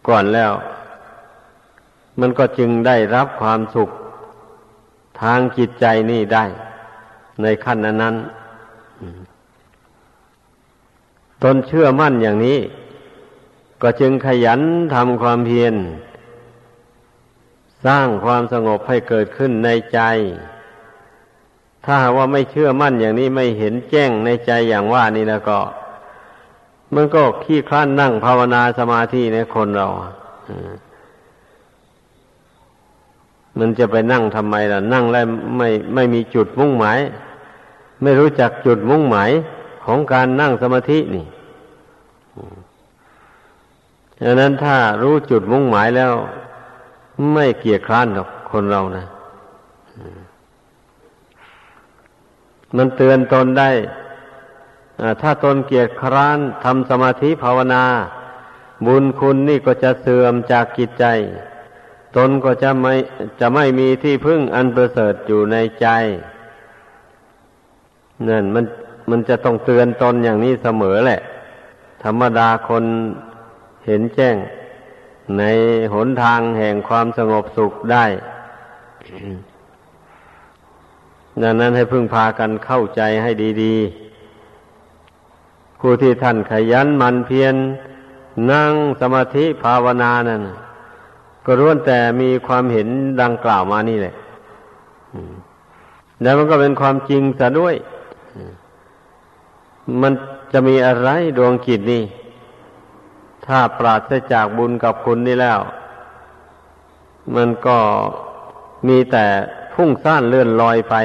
[0.07, 0.51] ก่อนแล้ว
[2.19, 3.89] มันก็จึงได้รับความสุข
[5.21, 6.45] ทางจิตใจนี่ได้
[7.41, 8.15] ในขั้นนั้น
[11.43, 12.60] ตนเชื่อมั่นอย่างนี้
[13.81, 14.62] ก็จึงขยัน
[14.95, 15.73] ทำความเพียร
[17.86, 19.99] สร้างความสงบให้เกิดขึ้นในใจ
[21.86, 25.60] ถ้าว่าไม่เชื่อมั่นอย่างนี้ไม่เห็นแจ้งในใจอย่างว่านี่แล้วก็
[26.93, 30.90] มันก็ขี้คลานนั่งภาวนาสมาธิในคนเรามั
[33.59, 35.25] มันจะไปนั่งทำไมล่ะ นั่งแล้ว
[35.57, 36.99] ไม่ไม่มีจุดมุ่งหมาย
[38.01, 39.31] ไม่รู้จักจุดมุ่งหมาย
[39.85, 41.25] ของการนั่งสมาธินี่
[44.23, 46.13] ดังนั้นถ้ารู้จุดมุ่งหมายแล้ว
[47.33, 49.05] ไม่เกียจคร้านหรอกคนเรานะ
[52.77, 53.69] มันเตือนตนได้
[55.21, 57.83] ถ้าตนเกียจคร้านทำสมาธิภาวนา
[58.85, 61.05] บุญคุณนี่ก็จะเสื่อมจากกิจใจ
[62.15, 62.93] ตนก็จะไม่
[63.39, 65.88] จะไม่มีที่พึ่งอันประเสริฐอยู่ในใจ
[68.30, 68.65] นั่นมัน
[69.10, 71.21] มันจะต้องเตือนตนอย่างนี้เสมอแหละ
[72.04, 72.84] ธรรมดาคน
[73.86, 74.36] เห็นแจ้ง
[75.38, 75.43] ใน
[75.93, 78.06] หนทางแห่งความสงบสุขได้
[81.41, 83.32] ดังนั้นให้พึ่งพากันเข้าใจให้
[83.63, 87.56] ดีๆ ผู้ที่ท่านขยันมันเพียร
[88.52, 90.41] นั่งสมาธิภาวนานั่น
[91.45, 92.88] ก็ล้วนแต่มีความเห็น
[93.21, 94.15] ดังกล่าวมานี่แหละ
[96.21, 97.75] แล้วมันก็เป็นความจริงซะด้วย
[100.01, 100.13] มัน
[100.54, 102.04] จะมีอะไรดวงกิจนี่
[103.45, 105.60] ถ้าปราศจากบุญกับคุณนี่แล้ว
[107.36, 107.77] มันก็
[108.88, 109.25] มีแต่
[109.73, 110.95] พุ่งซ่านเลื่อนลอยไป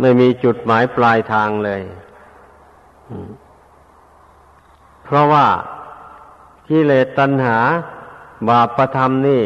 [0.00, 1.82] ไม่มีจุดหมายปลายทางเลย
[5.04, 5.46] เพราะว่า
[6.68, 7.58] กิเลสตัณหา
[8.48, 9.44] บาปประธรรมนี่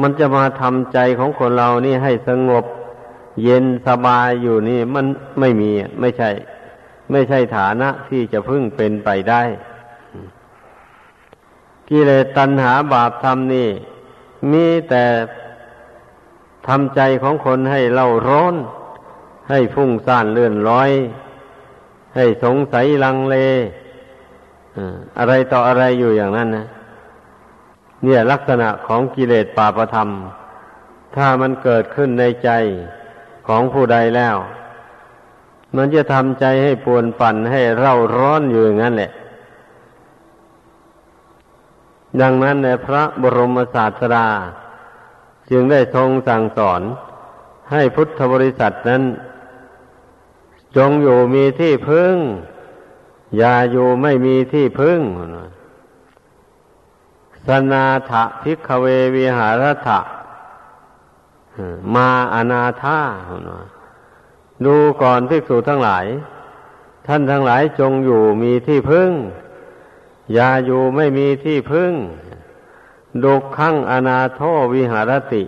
[0.00, 2.64] มันจะมาทำใจของคนเรานี่ให้สงบ
[3.42, 5.06] เย็นสบายอยู่นี่มัน
[5.40, 6.30] ไม่มีไม่ใช่
[7.10, 9.42] ไม่ใช่ฐานะที่จะพึ่งเป็นไปได้
[11.88, 13.68] กิเลสตัณหาบาปธรรมนี่
[14.52, 15.04] มีแต่
[16.68, 18.54] ทำใจของคนให้เล่าร้อน
[19.50, 20.90] ให้ฟุ้งซ่านเลื่อนลอย
[22.16, 23.36] ให้สงสัยลังเล
[25.18, 26.66] อะไรต่ออะไรอยู่อย่างนั้นนะ
[28.04, 30.08] เนี่ยลักษณะของกิเลสปาประธรรม
[31.16, 32.50] ถ้ามันเกิดขึ้นในใจ
[33.46, 34.36] ของผู้ใดแล้ว
[35.76, 39.12] มันจะทำใจให้ปวนปั่นให้เร่าร้อนอยู่อย่างนั้นแหละ
[42.20, 44.28] ดังนั้นในพระบรมศาสดา
[45.50, 46.82] จึงได้ทรงสั่งสอน
[47.72, 49.02] ให้พุทธบริษัทนั้น
[50.76, 52.14] จงอยู่มีที่พึ่ง
[53.36, 55.00] อย่าอยู่ไม่มีที่พึ่ง
[57.48, 60.00] สนาถะพิกเววิหารถะ
[61.94, 63.00] มาอนาธา
[64.64, 66.06] ดูก่อนภิกษุทั้งหลาย
[67.06, 69.10] ท่านทั้งหลายจงอยู่มีที่พึ่ง
[70.34, 71.92] อย่าอยู่ไม่มีที่พึ่ง
[73.24, 74.40] ดุขังอนาโท
[74.74, 75.42] วิหารติ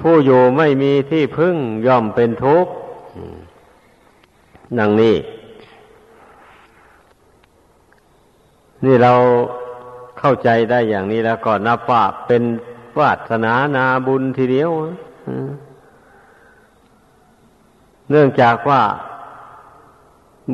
[0.00, 2.72] ผู้อยู่ไม่มีที่พึ่งย่อมเป็นทุกข์
[4.78, 5.16] ดังนี้
[8.84, 9.14] นี่เรา
[10.24, 12.42] เข้าใจได้อย่างนี้แล้วก็นับว่าเป็น
[12.98, 14.70] วาสนานาบุญทีเดียว
[18.10, 18.82] เนื่องจากว่า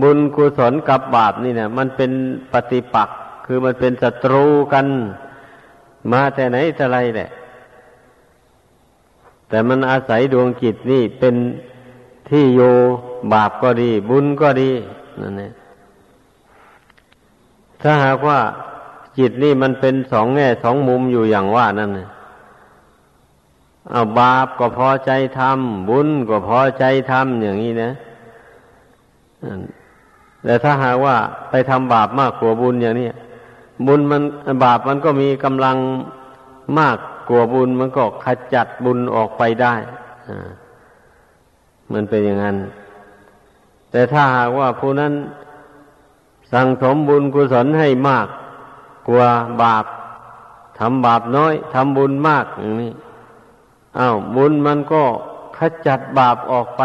[0.02, 2.12] บุญกุศลกับบาปนี่เนี่ยมันเป็น
[2.52, 4.86] ปฏิปักษ์คือมันเป็นศัตรูกัน
[6.12, 7.30] มาแต่ไหนแต่ไรแหละ
[9.48, 11.34] แต่มันอาศัยดวงจิตนี่เป็น
[12.28, 12.60] ที่โย
[13.32, 14.70] บาปก็ดี บุญก็ดี
[15.20, 15.52] นั่นเอง
[17.82, 18.40] ถ้าหากว่า
[19.18, 21.90] จิตนี่มันเป็นสองแง่สองมุมอยู่อย่างว่านั่น
[23.90, 27.90] เอาบาปก็พอใจทำบุญก็พอใจทำอย่างนี้นะ
[30.44, 31.16] แต่ถ้าหากว่า
[31.50, 33.08] ไปทำบาปมากกว่าบุญอย่างนี้
[33.86, 34.22] บุญมัน
[34.64, 35.76] บาปมันก็มีกำลัง
[36.78, 36.96] มาก
[37.28, 39.74] กว่าบุญมันก็ขจัดบุญออกไปได้
[41.92, 42.56] มันเป็นอย่างนั้น
[43.90, 45.12] แต่ถ้าหากว่าผู้นั้น
[46.52, 48.28] สั่งสมบุญกุศลให้มาก
[49.08, 49.30] กว่า
[49.62, 49.84] บาป
[50.78, 52.92] ทำบาปน้อยทำบุญมากอย่างนี้
[53.98, 55.02] อ้าวบุญมันก็
[55.56, 56.82] ขจัดบาปออกไป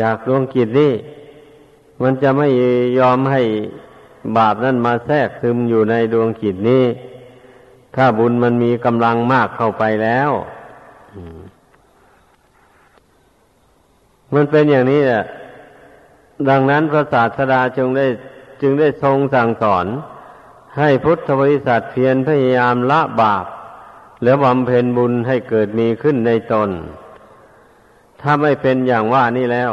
[0.00, 0.92] จากดวงกิจนี้
[2.02, 2.48] มันจะไม่
[2.98, 3.42] ยอมให้
[4.36, 6.84] บาปนั้นมาแทรกซึมอยู่ในดวงจิตนี้
[7.94, 10.30] ถ้าบุญมันมีกำลังมากเข้าไปแล้ว
[14.34, 15.24] มันเป็นอย่างนี้แหละ
[16.48, 18.06] ดังนั้นพระศาสดาจึงได้
[18.60, 19.86] จึงได้ทรงสั่งสอน
[20.78, 23.46] ให้พุทธบริษัทเพียรพยายามละบาป
[24.22, 26.70] แล้วบำเพ็ญบุญให้เกิดมีขึ้นในตน
[28.20, 29.72] ถ้าไม่เป็นอย่างว่านี่แล้ว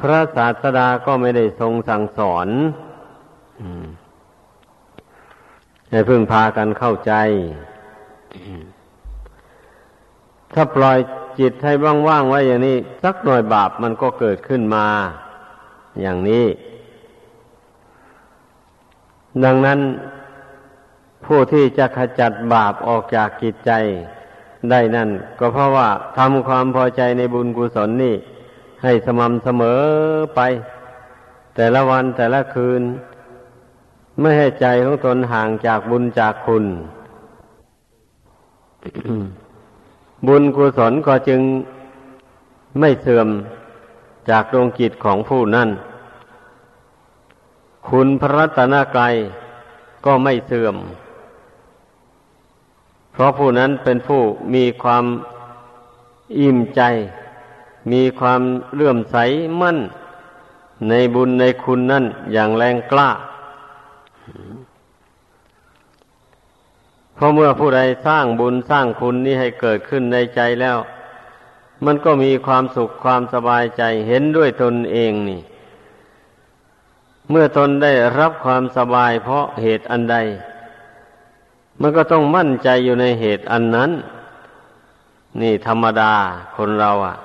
[0.00, 2.48] พระศาสดาก็ไม่ได้ทรงสั่งสอน
[5.90, 7.12] ให้พึ่งพากันเข้าใจ
[10.54, 10.98] ถ้าปล่อย
[11.40, 11.72] จิตให้
[12.08, 14.86] ว่างๆไว้อย่างนี้ สักหน่อยบาปมันก็เกิดขึ้นมา
[16.00, 16.46] อย่างนี้
[19.44, 19.78] ดังนั้น
[21.28, 23.70] ผู้ที่จะขจัดบาปออกจากจิตใจ
[24.70, 25.88] ได้นั่น ก็เพราะว่า
[26.18, 28.16] ทำความพอใจในบุญกุศลนี่
[28.82, 29.80] ให้สม่ำเสมอ
[30.36, 30.40] ไป
[31.56, 32.82] แต่ละวันแต่ละคืน
[34.20, 36.64] ไม่ให้ใจของตนห่างจากบุญจากคุณ
[40.26, 41.40] บุญกุศลก็จึง
[42.80, 43.28] ไม่เสื่อม
[44.30, 45.68] จากดวงจิตของผู้นั้น
[47.88, 49.14] คุณพระรัตนกรัย
[50.06, 50.76] ก็ไม่เสื่อม
[53.20, 54.22] ราะผู้นั้นเป็นผู้
[54.54, 55.04] มีความ
[56.38, 56.82] อิ่มใจ
[57.92, 58.40] มีความ
[58.74, 59.16] เลื่อมใส
[59.60, 59.78] มั่น
[60.88, 63.10] ในบุญในคุณนั่นอย่างแรงกล้า
[67.14, 70.78] เพราะเมื่อผู้ใดสร้างบุญสร้างคุณนี้ให้เกิดขึ้นในใจแล้ว
[71.84, 75.40] มันก็มีความสุขความสบายใจเห็นด้วยตนเองนี่
[77.30, 80.16] เมื่อตนได้รับความสบายเพราะเหตุอันใด
[81.80, 83.90] มันก็ต้องมั่นใจอยู่ในเหตุอันนั้น
[85.40, 86.12] นี่ธรรมดา
[86.56, 87.16] คนเราอะ่ะ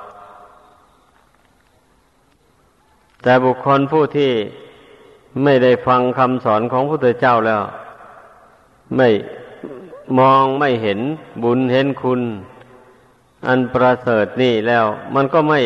[3.21, 4.31] แต่บุคคลผู้ที่
[5.43, 7.61] ไม่ได้ฟังคำสอนของพระพุทธเจ้าแล้ว
[8.97, 9.09] ไม่
[10.19, 10.99] มองไม่เห็น
[11.43, 12.21] บุญเห็นคุณ
[13.47, 14.85] อันประเสริฐนี่แล้ว
[15.15, 15.61] มันก็ไม่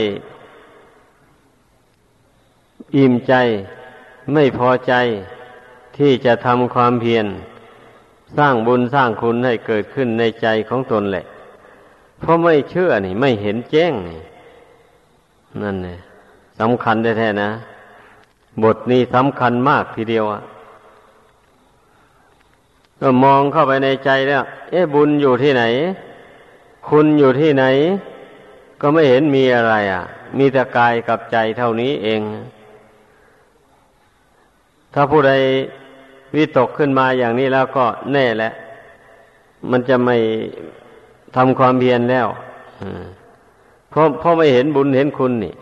[2.96, 3.34] อิ่มใจ
[4.34, 4.94] ไม่พอใจ
[5.98, 7.26] ที่จะทำความเพียร
[8.38, 11.26] สร้างบุญสร้างคุณให้เกิดขึ้นในใจของตนแหละ
[12.20, 14.22] เพราะไม่เชื่อนี่ ไม่เห็นแจ้งนี่
[15.62, 16.00] นั่นเนี่ย
[16.60, 17.50] สำคัญแท้ๆนะ
[18.64, 20.42] บทนี้สำคัญมากทีเดียวอะ
[23.02, 25.64] ก็มองเข้าไปในใจแล้ว เอ๊ะบุญอยู่ที่ไหน
[26.90, 27.66] คุณอยู่ที่ไหน
[28.82, 30.04] ก็ไม่เห็นมีอะไรอะ
[30.38, 32.22] มีแต่กายกับใจเท่านี้เอง
[34.94, 35.34] ถ้าผู้ใด
[36.36, 38.52] วิตกขึ้นมาอย่างนี้แล้วก็แน่แหละ
[39.72, 40.18] มันจะไม่
[41.36, 42.28] ทำความเพียรแล้ว
[43.90, 45.54] เพราะเพราะไม่เห็นบุญเห็นคุณนี่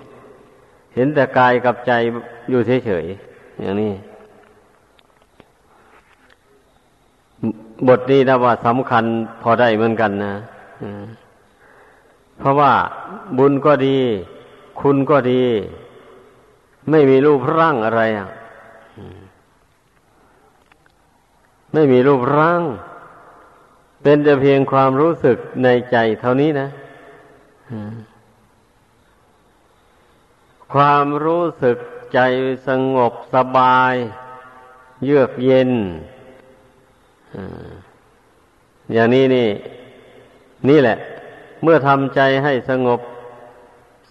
[0.96, 1.92] เห็นแต่กายกับใจ
[2.50, 3.94] อยู่เฉยๆอย่างนี้
[7.88, 9.04] บทนี้นะว่าสำคัญ
[9.42, 10.34] พอได้เหมือนกันนะ
[12.40, 12.72] เพราะว่า
[13.38, 13.98] บุญก็ดี
[14.82, 15.42] คุณก็ดี
[16.90, 18.30] ไม่มีรูปร่างอะไรอะ
[21.76, 22.64] ไม่มีรูปร่าง
[24.04, 26.68] เป็นแต่เพียงความรู้สึกในใจเท่านี้นะ
[30.74, 31.78] ความรู้สึก
[32.14, 32.20] ใจ
[32.68, 33.94] สงบสบาย
[35.04, 35.72] เยือกเย็น
[38.94, 39.50] อย่างนี้นี่
[40.70, 40.98] นี่แหละ
[41.64, 43.00] เมื่อทำใจให้สงบ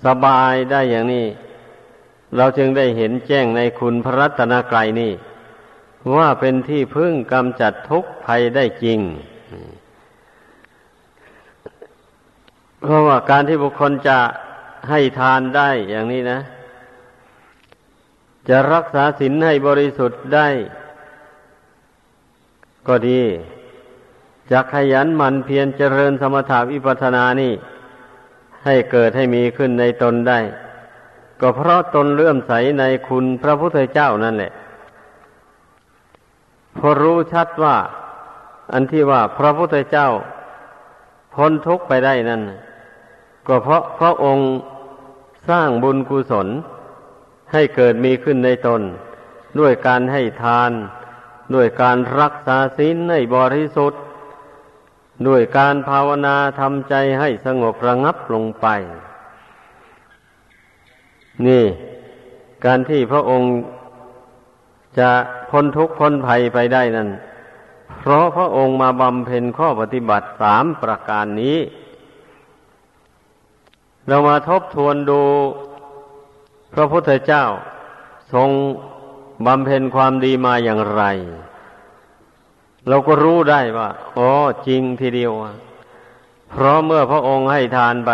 [0.04, 1.26] สบายได้อย่างนี้
[2.36, 5.12] เราจึงได้เห็นแจ้งในคุณพระรัตนกรัยนี่
[6.16, 9.00] ว่าเป็นที่พึ่งกำจัดทุกภัยได้จริง
[12.80, 14.18] เพราะว่าการที่บุคคลจะ
[14.88, 16.38] ให้ทานได้อย่างนี้นะ
[18.48, 20.48] จะรักษาศีลให้บริสุทธิ์ได้
[22.88, 23.22] ก็ดี
[24.50, 27.52] จะขยันหมั่นเพียรเจริญสมถาวิปัสสนานี่
[28.64, 30.40] ให้เกิดให้มีขึ้นในตนได้
[31.40, 34.52] ก็เพราะตนเลื่อมใสในคุณพระพุทธเจ้านั่นแหละ
[36.78, 37.76] พอรู้ชัดว่า
[38.72, 40.08] อันที่ว่าพระพุทธเจ้า
[41.34, 42.42] พ้นทุกข์ไปได้นั่น
[43.46, 44.46] ก็เพราะพระองค์
[45.48, 46.48] สร้างบุญกุศล
[47.52, 48.82] ให้เกิดมีขึ้นในตน
[49.58, 50.70] ด้วยการให้ทาน
[51.54, 54.00] ด้วยการรักษาศีลให้บริสุทธิ์
[55.28, 58.66] ด้วยการภาวนาทำใจให้สงบระงับลงไป
[61.46, 61.64] นี่
[62.64, 63.50] การที่พระองค์
[64.98, 65.10] จะ
[65.56, 67.08] พ้นทุกข์พ้นภัยไปได้นั้น
[67.98, 71.58] เพราะพระองค์มาบำเพ็ญข้อปฏิบัติสามประการนี้
[74.06, 75.22] เรามาทบทวนดู
[76.74, 77.44] พระพุทธเจ้า
[78.34, 78.50] ทรง
[79.46, 81.04] บำเพ็ญความดีมาอย่างไร
[82.88, 84.30] เราก็รู้ได้ว่าอ๋อ
[84.66, 85.32] จริงทีเดียว
[86.50, 88.12] เพราะเมื่อพระองค์ให้ทานไป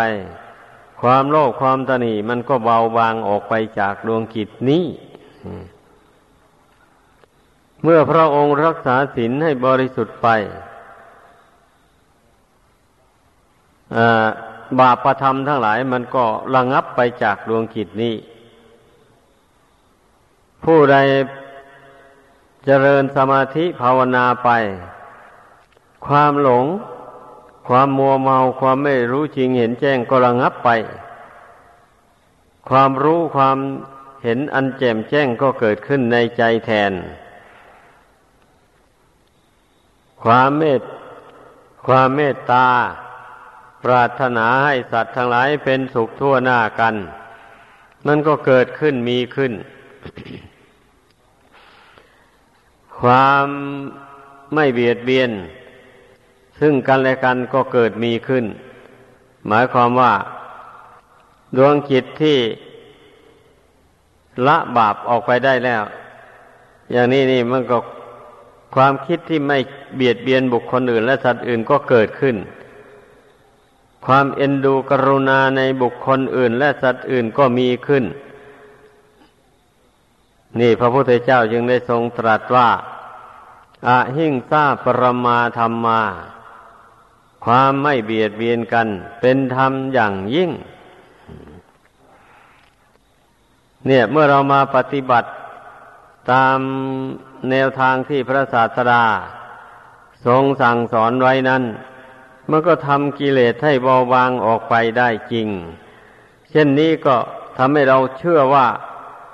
[1.01, 4.85] ความโลภความตนีมันก็เบาบางออกไปจากดวงกิจนี้
[7.83, 10.27] เมื่อพระองค์รักษาศีลให้บริสุทธิ์ไป
[14.79, 16.25] บาปประธรรมทั้งหลายมันก็
[16.55, 18.15] ระงับไปจากดวงกิจนี้
[20.63, 20.95] ผู้ใด
[22.65, 24.49] เจริญสมาธิภาวนาไป
[26.07, 26.65] ความหลง
[27.67, 30.69] ความมัวเมาความไม่รู้จริงเห็นแจ้งก็ระงับไป
[32.69, 33.57] ความรู้ความ
[34.23, 36.91] เห็นอันแจ่มแจ้งก็เกิดขึ้นในใจแทน
[40.23, 40.81] ความเมต
[41.87, 42.67] ความเมตตา
[43.83, 46.95] ปรารถนาให้สัตว์ทั้งหลายเป็นสุขทั่วหน้ากัน
[48.07, 49.53] มันก็เกิดขึ้นมีขึ้น
[52.99, 53.45] ความ
[54.53, 55.31] ไม่เบียดเบียน
[56.59, 58.45] ซึ่งกันและกันก็เกิดมีขึ้น
[59.47, 60.13] หมายความว่า
[61.57, 62.37] ดวงจิตที่
[64.47, 65.83] ละบาปออกไปได้แล้ว
[66.91, 67.77] อย่างนี้นี่มันก็
[68.75, 69.57] ความคิดที่ไม่
[69.95, 72.35] เบียดเบียนบุคคลอื่น และสัตว์อื่นก็เกิดขึ้น
[74.05, 78.03] ความเอ็นดูกรุณาในบุคคลอื่น และสัตว์อื่นก็มีขึ้น
[80.59, 82.69] นี่พระพุทธเจ้าจึงได้ทรงตรัสว่า
[83.87, 86.01] อะหิงซาปรมาธรรมมา
[87.45, 88.87] ความไม่เบียดเบียนกัน
[89.21, 90.51] เป็นธรรมอย่างยิ่ง
[93.87, 95.29] เนี่ยเมื่อเรามาปฏิบัติ
[96.31, 96.59] ตาม
[97.49, 99.03] แนวทางที่พระศาสดา
[100.25, 101.63] ทรงสั่งสอนไว้นั้น
[102.49, 105.47] มันก็ทำกิเลสให้เบาบางออกไปได้จริง
[106.49, 107.15] เช่นนี้ก็
[107.57, 108.67] ทำให้เราเชื่อว่า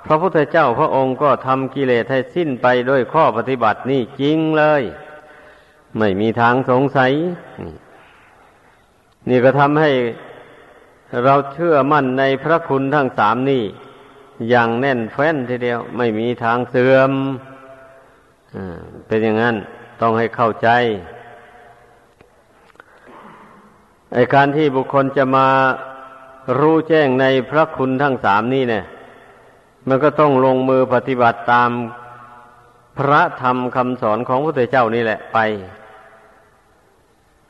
[0.06, 4.82] พระพุทธเจ้าพระองค์ก็ทำกิเลสให้สิ้นไปด้วยข้อปฏิบัตินี่จริงเลย
[5.98, 7.12] ไม่มีทางสงสัย
[9.28, 9.92] นี่ก็ทำให้
[11.24, 13.64] เราเชื่อมั่นในพระคุณทั้งสามนี่
[14.48, 17.12] อย่างแน่นแฟ้นทีเดียว ไม่มีทางเสื่อม
[19.06, 19.56] เป็นอย่างนั้น
[20.00, 20.68] ต้องให้เข้าใจ
[24.14, 25.46] ไอการที่บุคคลจะมา
[26.58, 28.84] รู้แจ้งในพระคุณทั้งสามนี่เนี่ย
[29.88, 31.70] มันก็ต้องลงมือปฏิบัติตาม
[32.98, 35.38] พระธรรมคำสอนของพระพุทธเจ้านี่แหละไป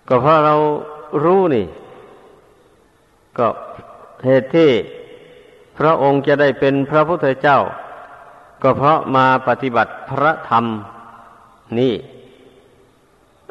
[0.09, 0.55] ก็เพราะเรา
[1.25, 1.67] รู้นี่
[3.39, 3.47] ก็
[4.27, 4.71] เหตุที่
[5.79, 7.59] พระองค์จะได้เป็นพระพุทธเจ้า
[8.63, 10.65] ก็เพราะมาปฏิบัติพระธรรม
[11.79, 11.95] นี่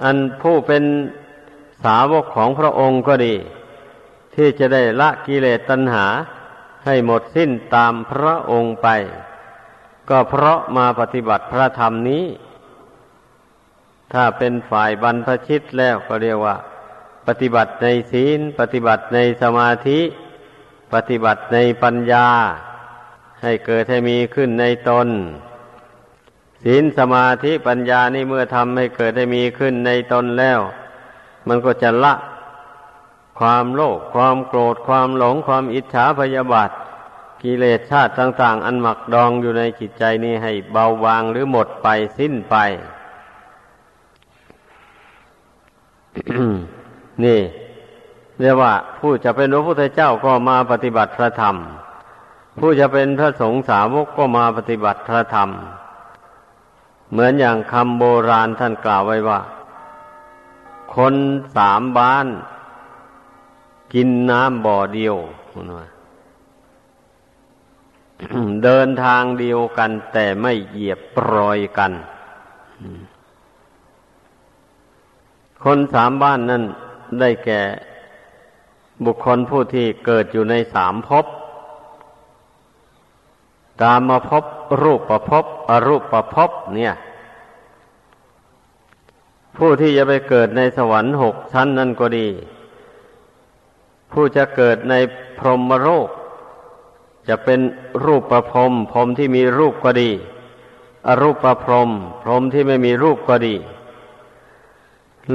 [0.03, 0.83] อันผู้เป็น
[1.83, 3.35] สาวกของพระองค์ก็ดี
[4.35, 6.05] ที่จะได้ละกิเลสตัณหา
[6.85, 8.87] ให้หมดสิ้นตามพระองค์ไป
[10.09, 12.25] ก็เพราะมาปฏิบัติพระธรรมนี้
[14.13, 16.55] ถ้าเป็นฝ่ายบรรพชิตแล้วก็เรียกว่า
[17.27, 19.99] ปฏิบัติในศีล ปฏิบัติในสมาธิ
[20.93, 22.27] ปฏิบัติในปัญญา
[23.43, 25.07] ให้เกิดให้มีขึ้นในตน
[26.63, 30.59] ศีลสมาธิปัญญานี่เมื่อทำให้เกิดให้มีขึ้นในตนแล้ว
[31.47, 32.13] มันก็จะละ
[33.39, 36.69] ความโลภความโกรธความหลงความอิจฉาพยาบาท
[37.43, 42.55] กิเลสชาติต่าง ๆ อันหมักดองอยู่ในจิตใจนี้ให้เบาบางหรือหมดไปสิ้นไป
[47.23, 47.39] นี่
[48.39, 51.55] เรียกว่าผู้จะเป็นพระพุทธเจ้าก็มาปฏิบัติพระธรรม
[52.57, 55.49] ผู้จะเป็นพระสงฆ์สาวกก็มาปฏิบัติพระธรรม
[57.11, 59.39] เหมือนอย่างคำโบราณท่านกล่าวไว้ว่า
[60.95, 61.15] คน
[61.57, 62.27] สามบ้าน
[63.93, 65.15] กินน้ำบ่อเดียว
[68.63, 71.91] เดินทางเดียวกัน แต่ไม่เหยียบปรอยกัน
[75.63, 76.63] คนสามบ้านนั่น
[77.19, 77.61] ได้แก่
[79.05, 81.25] บุคคลผู้ที่เกิดอยู่ในสามภพ
[83.81, 84.43] กามาพบ
[84.81, 86.93] รูปประพบอรูปประพบเนี่ย
[89.57, 92.27] ผู้ที่จะไปเกิดในสวรรค์หกชั้นนั่นก็ดี
[94.11, 94.93] ผู้จะเกิดใน
[95.39, 96.09] พรหมโลก
[97.27, 97.59] จะเป็น
[98.05, 100.11] รูปประพรมพรมที่มีรูปก็ดี
[101.07, 101.89] อรูปประพรม
[102.23, 103.55] พรมที่ไม่มีรูปก็ดี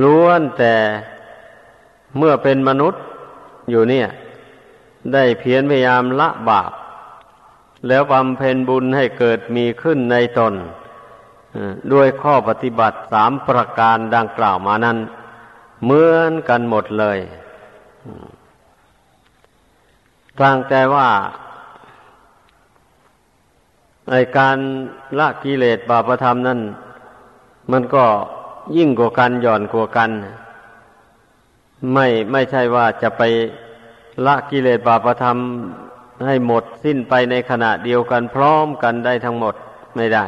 [0.03, 0.75] ล้วนแต่
[2.17, 3.03] เมื่อเป็นมนุษย์
[3.71, 4.09] อยู่เนี่ย
[5.13, 6.73] ได้เพียรพยายามละบาป
[7.89, 10.55] แล้วบำเพ็ญบุญให้เกิดมีขึ้นในตน
[11.93, 14.99] ด้วยข้อปฏิบัติสามประการดังกล่าวมานั้น
[15.85, 17.19] เหมือนกันหมดเลย
[20.41, 21.09] ต่างแต่ว่า
[24.11, 24.57] ในการ
[25.19, 26.61] ละกิเลสบาปธรรมนั้น
[27.73, 28.05] มันก็
[28.77, 30.11] ยิ่งกว่ากันหย่อนกว่ากัน
[31.93, 33.23] ไม่ไม่ใช่ว่าจะไป
[34.27, 35.37] ละกิเลสบาปธรรม
[36.27, 39.55] ให้หมดสิ้นไปในขณะเดียวกันพร้อมกันได้ทั้งหมด
[39.97, 40.27] ไม่ได้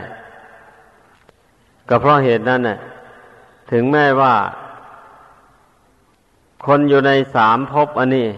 [1.89, 2.79] ก็เพราะเหตุนั้นน่ะ
[3.73, 4.35] ถึงแม้ว่า
[6.67, 8.29] คนอยู่ในสามภพอันนี้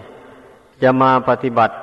[0.83, 1.75] จะมาปฏิบัติ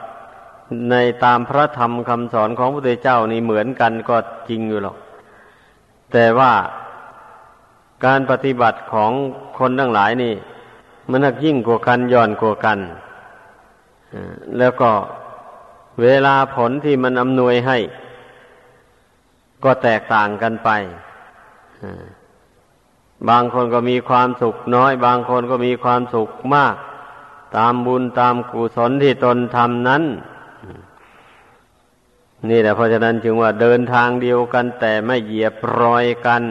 [0.90, 4.16] ในตามพระธรรมคำสอนของพระพุทธเจ้านี่เหมือนกันก็
[4.48, 4.96] จริงอยู่หรอก
[6.12, 6.52] แต่ว่า
[8.04, 9.12] การปฏิบัติของ
[9.58, 10.34] คนทั้งหลายนี่
[11.10, 12.78] มันนักยิ่งกว่ากันย่อนกว่ากัน
[14.58, 14.90] แล้วก็
[16.02, 17.78] เวลาผลที่มันอำนวยให้
[19.64, 20.70] ก็แตกต่างกันไป
[23.28, 26.74] บางคนก็มีความสุขน้อย บางคนก็มีความสุขมาก
[27.56, 30.02] ตามบุญตามกุศลที่ตนทำนั้น
[32.50, 36.42] นี่แหละเพราะฉะนั้นจึงว่าเดินทางเดียวกันแต่ไม่เหยียบรอยกัน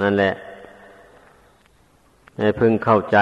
[0.00, 0.34] นั่นแหละ
[2.38, 3.18] ให้พึงเข้าใจ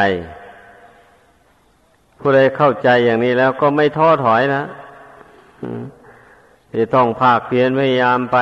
[2.18, 4.62] ผู้ใดเข้าใจอย่างนี้แล้วก็ไม่ท้อถอยนะ
[6.72, 8.38] ที่ต้องภาคเพียรพยายามไป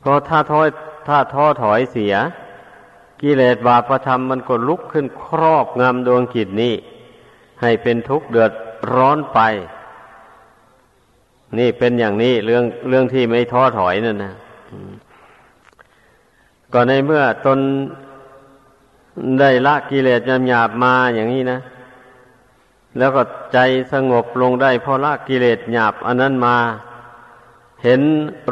[0.00, 0.60] เพราะถ้าท้อ
[1.08, 2.14] ถ้าท้อถอยเสีย
[3.22, 6.74] กิเลสบาปธรรมมันก็ลุกขึ้นครอบงำดวงจิตนี้
[7.60, 8.52] ให้เป็นทุกข์เดือด
[8.94, 9.40] ร้อนไป
[11.58, 14.34] นี่เป็นอย่างนี้เรื่องเรื่องที่ไม่ท้อถอยนั่นนะ
[16.72, 17.58] ก็ในเมื่อตน
[19.40, 21.58] ได้ละกิเลสหยาบมาอย่างนี้นะ
[22.98, 23.22] แล้วก็
[23.52, 23.58] ใจ
[23.92, 26.56] สงบลงได้เพราะละกิเลสหยาบอันนั้นมา
[27.82, 28.02] เห็น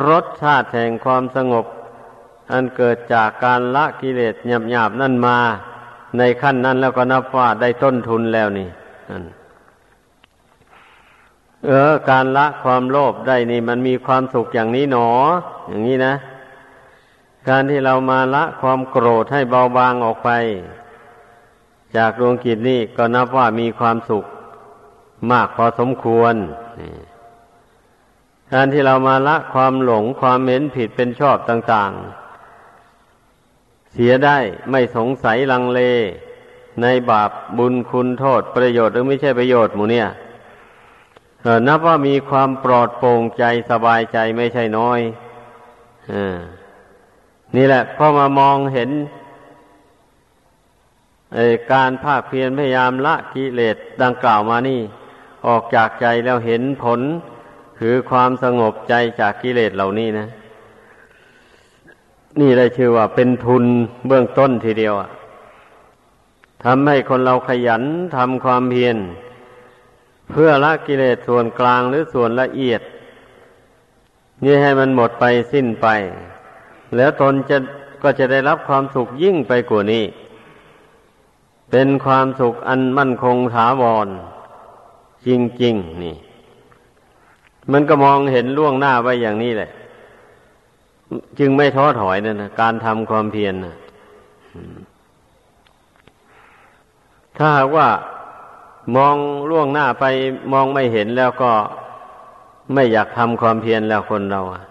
[0.08, 1.66] รสชาติแห่งความสงบ
[2.52, 5.38] อันเกิดจากการละกิเลสหยาบหยาบนั่นมา
[6.18, 8.68] ในขั้นนั้นแล้วก็นับว่าได้ต้นทุนแล้วนี่
[11.66, 15.08] เออ การละความโลภได้นี่ มันมีความสุขอย่างนี้หนอ
[15.68, 16.14] อย่างนี้นะ
[17.48, 20.30] การที่เรามาละความโกรธให้เบาบางออกไป
[21.96, 24.24] จากดวงกิจนี่ก็นับว่ามีความสุข
[25.30, 26.34] มากพอสมควร
[28.52, 34.38] การที่เรามาละความหลงความเห็นผิดเป็นชอบต่างๆ เสียได้
[34.70, 35.80] ไม่สงสัยลังเล
[36.82, 40.08] ในบาปบุญคุณโทษประโยชน์หรือไม่ใช่ประโยชน์หมูเนี่ย
[41.68, 45.00] นับว่ามีความปลอดโปร่งใจสบายใจไม่ใช่น้อย
[46.12, 46.14] อ
[47.56, 48.90] นี่แหละพอมามองเห็น
[51.72, 54.80] การภาคเพียรพยายามละกิเลสดังกล่าวมานี่
[55.46, 57.00] ออกจากใจแล้วเห็นผล
[57.78, 60.26] คือความสงบใจจากกิเลสเหล่านี้นะ
[62.40, 63.64] นี่ได้ชื่อว่าเป็นทุน
[64.06, 64.94] เบื้องต้นทีเดียว
[66.64, 67.82] ทำให้คนเราขยัน
[68.16, 68.96] ทำความเพียร
[70.30, 72.80] เพื่อละกิเลสส่วนกลางหรือส่วนละเอียด
[74.44, 75.86] นี่ให้มันหมดไปสิ้นไป
[76.96, 77.56] แล้วตนจะ
[78.02, 80.04] ก็จะได้รับความสุขยิ่งไปกว่านี้
[81.70, 84.08] เป็นความสุขอันมั่นคงถาวร
[85.26, 85.28] จ
[85.62, 86.16] ริงๆนี่
[87.72, 89.70] มันก็มองเห็นล่วงหน้าไว้อย่างนี้แหละ
[91.38, 93.74] จึงไม่ท้อถอยนะนะการทำความเพียรนะ
[97.36, 97.88] ถ้าหากว่า
[98.96, 99.14] มอง
[99.50, 100.04] ล่วงหน้าไป
[100.52, 101.52] มองไม่เห็นแล้วก็
[102.74, 104.62] ไม่อยากทำความเพียรแล้วคนเราอะ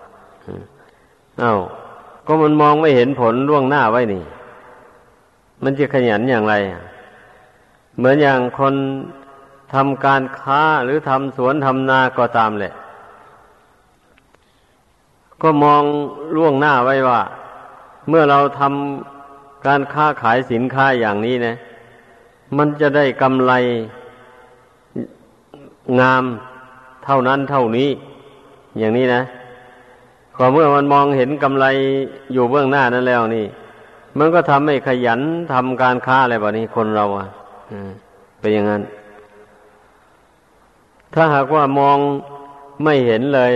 [1.39, 1.55] เอ้า
[2.25, 4.23] ก็มันมองไม่เห็นผลล่วงหน้าไว้นี่
[5.63, 6.81] มันจะขยันอย่างไรอะ
[7.99, 8.75] เหมือนอย่างคน
[9.73, 12.73] ทำการค้าหรือทำสวนทำนาก็ตามแหละ
[15.41, 15.83] ก็มอง
[16.35, 17.21] ล่วงหน้าไว้ว่า
[18.09, 21.55] เมื่อเราทำการค้าขายสินค้าอย่างนี้นะ
[22.57, 23.53] มันจะได้กำไร
[25.99, 26.23] งาม
[27.05, 27.89] เท่านั้นเท่านี้
[28.79, 29.21] อย่างนี้นะ
[30.37, 31.65] ก็เมื่อมันมองเห็นกำไร
[32.33, 33.45] อยู่เบื้องหน้านั้นแล้วนี่
[34.17, 35.21] มันก็ทำให้ขยัน
[35.53, 37.27] ทำการค้าอะไรแบบนี้คนเราอะ
[38.39, 38.81] เป็นอย่างนั้น
[41.13, 41.97] ถ้าหากว่ามอง
[42.83, 43.53] ไม่เห็นเลย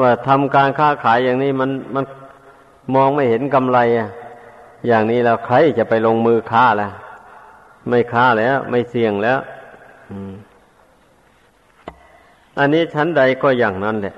[0.00, 2.04] ว่าทำการค้าขายอย่างนี้มันมัน
[2.94, 4.08] มองไม่เห็นกำไรอะ
[4.86, 6.88] อย่างนี้แล้วใครจะไปลงมือค้าล่ะ
[7.88, 9.38] ไม่ค้าแล้ว ไม่เสี่ยงแล้ว
[12.58, 14.14] อันนี้ชั้นใดก็อย่างนั้นแหละ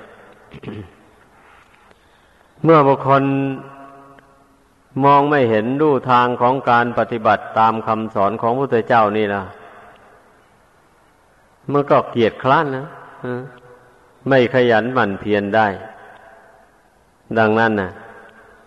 [2.64, 3.22] เมื่อบุคคล
[5.04, 9.44] มองไม่เห็นรูทางของการปฏิบัติตามคำสอนของพระพุทธเจ้านี่นะ
[11.72, 12.86] มันก็เกียดคร้านนะ
[14.28, 15.66] ไม่ขยันหมั่นเพียรได้
[17.38, 17.90] ดังนั้นนะ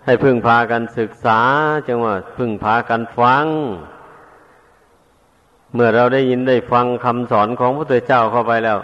[0.06, 1.40] ให้พึ่งพากันศึกษา
[1.88, 3.46] จังว่าพึ่งพากันฟัง
[5.74, 8.78] เมื่อเราได้ยินได้ฟังคำสอนของพระพุทธเจ้าเข้าไปแล้ว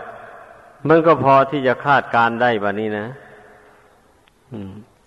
[0.88, 3.08] มันก็พอที่จะคาดการได้แบบนี้นะ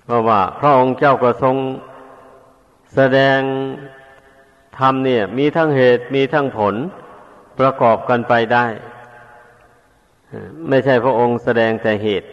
[0.05, 1.57] เพราะว่า พระองค์เจ้าก็ทรง
[2.95, 3.41] แสดง
[4.79, 6.75] ธรรมเนี่ย มีทั้งเหตุมีทั้งผล
[7.59, 8.67] ประกอบกันไปได้
[10.69, 12.29] ไม่ใช่พระองค์แสดงแต่เหตุ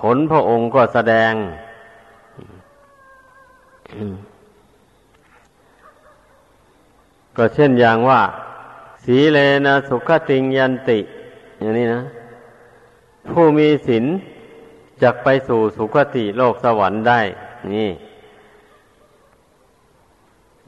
[0.00, 1.32] ผลพระองค์ก็แสดง
[7.36, 8.20] ก็เช่นอย่างว่า
[9.04, 10.98] สีเลนะสุขติงยันติ
[11.58, 12.02] อย่างนี้นะ
[13.30, 14.04] ผู้มีศีล
[15.02, 17.20] จะไปสู่สุคติโลกสวรรค์ได้
[17.74, 17.90] นี่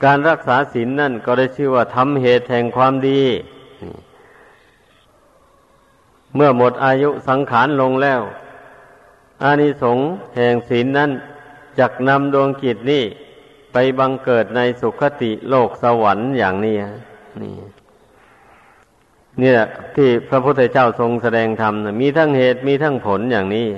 [0.05, 3.23] การรักษาศีลนนั่นก็ได้ชื่อว่าทำเหตุแห่งความดี
[6.35, 8.21] เมื่อหมดอายุสังขารลงแล้ว
[9.43, 11.11] อานิสงส์แห่งศีลนนั้น
[11.79, 13.05] จักนำดวงกิจนี่
[13.73, 16.77] ไปบังเกิดในสุคติโลกสวรรค์อย่างนี้
[17.43, 17.55] นี่
[19.41, 23.69] นี่แหละที่พระพุทธเจ้าทรงแสดงธรรมนะมีทั้งเหตุมีทั้งผลอย่างนี้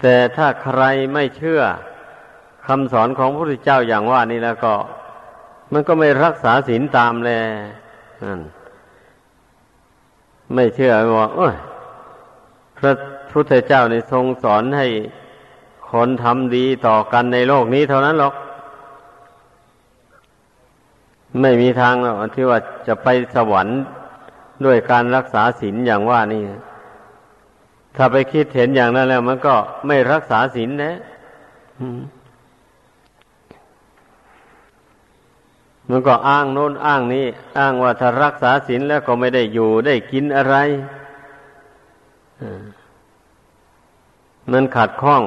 [0.00, 0.82] แต่ถ้าใคร
[1.12, 1.60] ไม่เชื่อ
[2.66, 4.74] คำสอนของพระพุทธเจ้าอย่างว่านี่แล้วก็
[5.72, 7.40] มันก็ไม่รักษาศีลตามเลย
[10.54, 11.54] ไม่เชื่อว่าโอ้ย
[12.78, 12.92] พระ
[13.32, 14.86] พุทธเจ้าในทรงสอนให้
[15.90, 18.34] คนทำดีต่อกันในโลกนี้เท่านั้นหรอก
[21.40, 23.78] ไม่มีทางหรอกที่ว่าจะไปสวรรค์
[24.64, 26.42] ด้วยการรักษาศีลอย่างว่านี่
[27.96, 29.54] ถ้าไปคิดเห็นอย่างนั้นแล้ว มันก็
[29.86, 30.96] ไม่รักษาศีลนะ
[35.90, 37.26] มันก็อ้างโน้นอ้างนี้
[37.58, 40.56] อ้างว่าถ้ารักษาศีลแล้วก็ไม่ได้อยู่ได้กินอะไร
[44.52, 45.22] มันขัดข้อง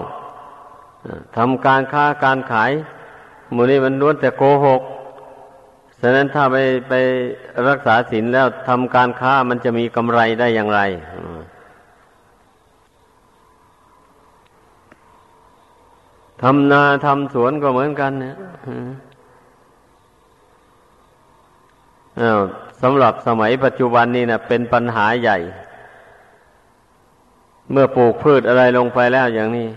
[1.38, 2.72] ทำการค้าการขาย
[3.56, 4.82] มูนี้มันล้วนแต่โกหก
[6.02, 6.58] ฉะนั้นถ้าไป
[6.90, 6.94] ไป
[7.70, 10.80] รักษาศีลแล้วทำการค้ามันจะมีกำไรได้อย่างไร
[16.42, 18.36] ทำนาทำสวนก็เหมือนกันเนี่ย
[22.82, 25.38] สำหรับสมัยปัจจุบันนี้นะเป็นปัญหาใหญ่
[27.72, 29.68] เมื่อปลูกพืชอะไรลงไปแล้วอย่างนี้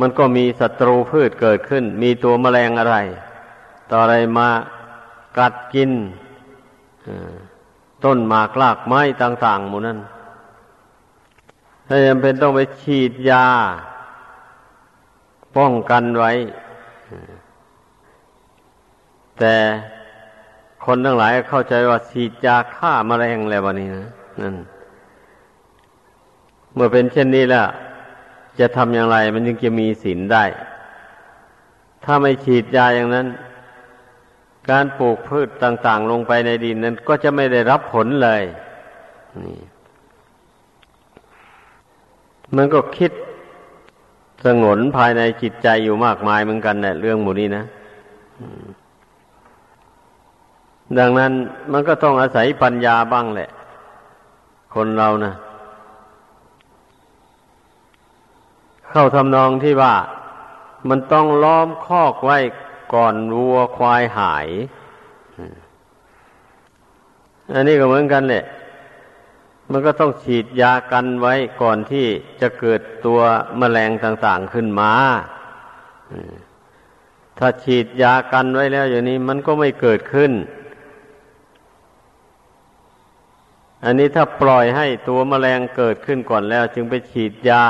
[0.00, 2.96] มันก็มีศัตรูพืชเกิดขึ้น มีตัวแมลงอะไร
[3.90, 4.48] ต่ออะไรมา
[5.38, 5.90] กัดกิน
[8.04, 9.98] ต้นหมากลากไม้ต่างๆหมู่นั้น
[11.86, 13.46] ถ้าจำเป็นต้องไปฉีดยา
[15.56, 16.32] ป้องกันไว้
[19.38, 19.54] แต่
[20.90, 24.08] คนทั้งหลายเข้าใจว่าฉีดยาฆ่ามาแมลงแล้ววันนี้นะ
[24.40, 24.54] นั่น
[26.74, 27.66] เมื่อเป็นเช่นนี้แล้ว
[28.60, 30.44] จะทำอย่างไร มันจึงจะมีศีลได้
[32.04, 33.26] ถ้าไม่ฉีดยาอย่างนั้น
[34.70, 38.42] การปลูกพืชต่าง ๆ ลงไปในดินนั้น ก็จะไม่ได้รับผลเลย
[39.46, 39.60] นี่
[42.56, 43.12] มันก็คิด
[44.44, 47.64] สงนภายในจิตใจอยู่มากมายเหมือนกันเนี่ยเรื่องหมูนี้นะ
[50.98, 51.32] ดังนั้น
[51.72, 53.50] มันก็ต้องอาศัยปัญญาบ้างแหละ
[54.74, 55.34] คนเรานะ
[58.90, 59.94] เข้าทำนองที่ว่า
[60.88, 62.38] มันต้องล้อมคอกไว้
[62.94, 64.48] ก่อนวัวควายหาย
[67.54, 68.44] อันนี้ก็เหมือนกันแหละ
[69.70, 72.06] มันก็ต้องฉีดยากันไว้ก่อนที่
[72.40, 73.20] จะเกิดตัว
[73.58, 74.92] แมลงต่างๆขึ้นมา
[77.38, 80.32] ถ้าฉีดยากันไว้แล้วอย่างนี้มันก็ไม่เกิดขึ้น
[83.84, 87.66] อันนี้ถ้าปล่อยให้ตัวแมลงเกิดขึ้นก่อนแล้ว จึงไปฉีดยา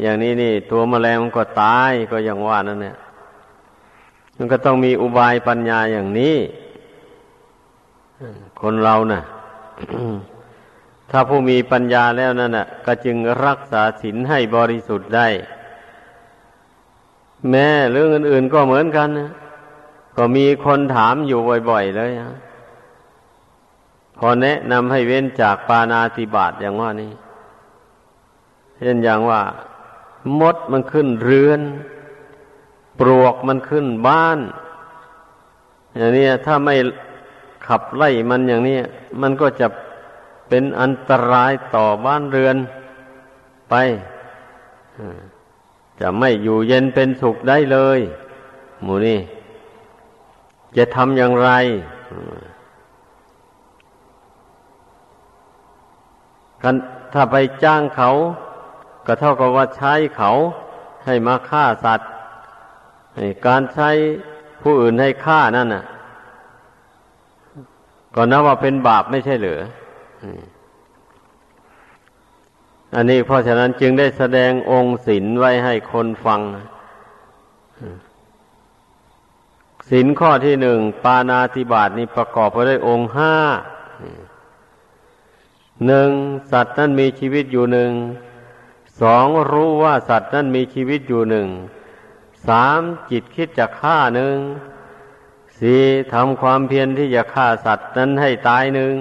[0.00, 2.96] อย่างนี้นี่ ตัวแมลงมันก็ตายก็อย่างว่านั่นเนี่ย
[4.36, 6.36] มันก็ต้องมีอุบายปัญญาอย่างนี้
[8.60, 9.22] คนเรานะ่ะ
[11.10, 15.28] ถ้าผู้มีปัญญาแล้วนั่นน่ะ ก็จึงรักษาศีลให้บริสุทธิ์ได้
[17.50, 19.30] แม้เรื่องอื่นๆก็เหมือนกันนะ
[20.16, 21.38] ก็มีคนถามอยู่
[21.70, 22.32] บ่อย ๆ เลยนะ
[24.18, 27.12] พอแนะนำให้เว้นจากปานาติบาตอย่างว่านี้
[28.78, 29.40] เช่นอย่างว่า
[30.40, 31.60] มดมันขึ้นเรือน
[33.00, 34.38] ปลวกมันขึ้นบ้าน
[35.96, 36.74] อย่างนี้ถ้าไม่
[37.66, 38.78] ขับไล่มันอย่างนี้
[39.20, 39.66] มันก็จะ
[40.48, 42.56] เป็นอันตรายต่อบ้านเรือน
[43.70, 43.74] ไป
[46.00, 48.00] จะไม่อยู่เย็นเป็นสุขได้เลย
[48.82, 49.18] หมูนี่
[50.76, 51.50] จะทำอย่างไร
[56.62, 56.74] กัน
[57.12, 58.10] ถ้าไปจ้างเขา
[59.06, 60.30] ก็เท่ากับว่าใช้เขา
[61.06, 62.08] ให้มาฆ่าสัตว์
[63.46, 63.90] การใช้
[64.62, 65.84] ผู้อื่นให้ฆ่านั่นน่ะ
[68.14, 69.60] ก็นับว่าเป็นบาปไม่ใช่เหรือ
[72.94, 76.40] อันนี้เพราะฉะนั้นจึงได้แสดงองค์ศีลไว้ให้คนฟัง
[79.90, 83.34] ศีลข้อที่หนึ่งปานาติบาตนี้ประกอบไปด้วยองค์ห้า
[85.86, 86.10] หนึ่ง
[86.52, 87.92] สัตว์นั้นมีชีวิตอยู่หนึ่ง
[89.00, 91.48] สองรู้ว่าสัตว์นั้นมีชีวิตอยู่หนึ่ง
[92.48, 94.36] สามจิตคิดจะฆ่าหนึ่ง
[95.58, 98.94] สี่ทำความเพียรที่จะฆ่าสัตว์นั้นให้ตายหนึ่ง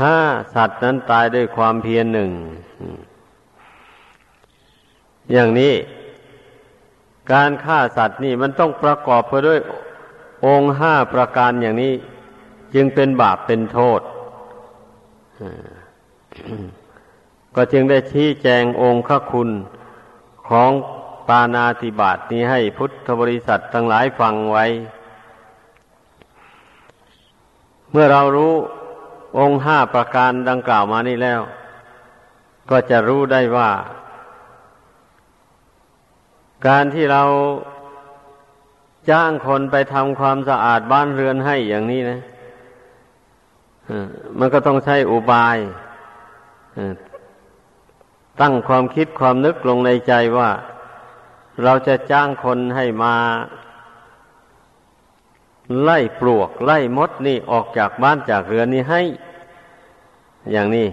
[0.00, 0.18] ห้า
[0.54, 2.30] สัตว์นั้นตายด้วยความเพียรหนึ่ง
[5.32, 5.74] อย่างนี้
[7.32, 9.60] การฆ่าสัตว์นี่มันต้องประกอบไปด้วย
[10.46, 11.94] องค์ห้าประการอย่างนี้
[12.74, 14.00] จึงเป็นบาปเป็นโทษ
[17.54, 19.50] ก็จึงได้ชี้แจงองค์ข้คุณ
[20.48, 20.70] ของ
[21.28, 24.64] ปานาติบาตนี้ให้พุทธบริษัททั้งหลายฟังไว้
[27.92, 28.54] เมื่อเรารู้
[29.38, 31.40] องค์ห้าประการดังกล่าวมานี้แล้ว
[32.70, 33.70] ก็จะรู้ได้ว่า
[36.66, 37.22] การที่เรา
[39.10, 42.20] จ้างคนไปทำความสะอาดบ้านเรือนให้อย่างนี้นะ
[44.38, 45.58] มันก็ต้องใช้อุบาย
[48.40, 50.50] ตั้งความคิดความนึกลงในใจว่า
[51.64, 53.14] เราจะจ้างคนให้มา
[55.82, 59.02] ไล่ปลวก ไล่มดนี่ออกจากบ้านจากเรือนนี้ให้
[60.52, 60.86] อย่างนี้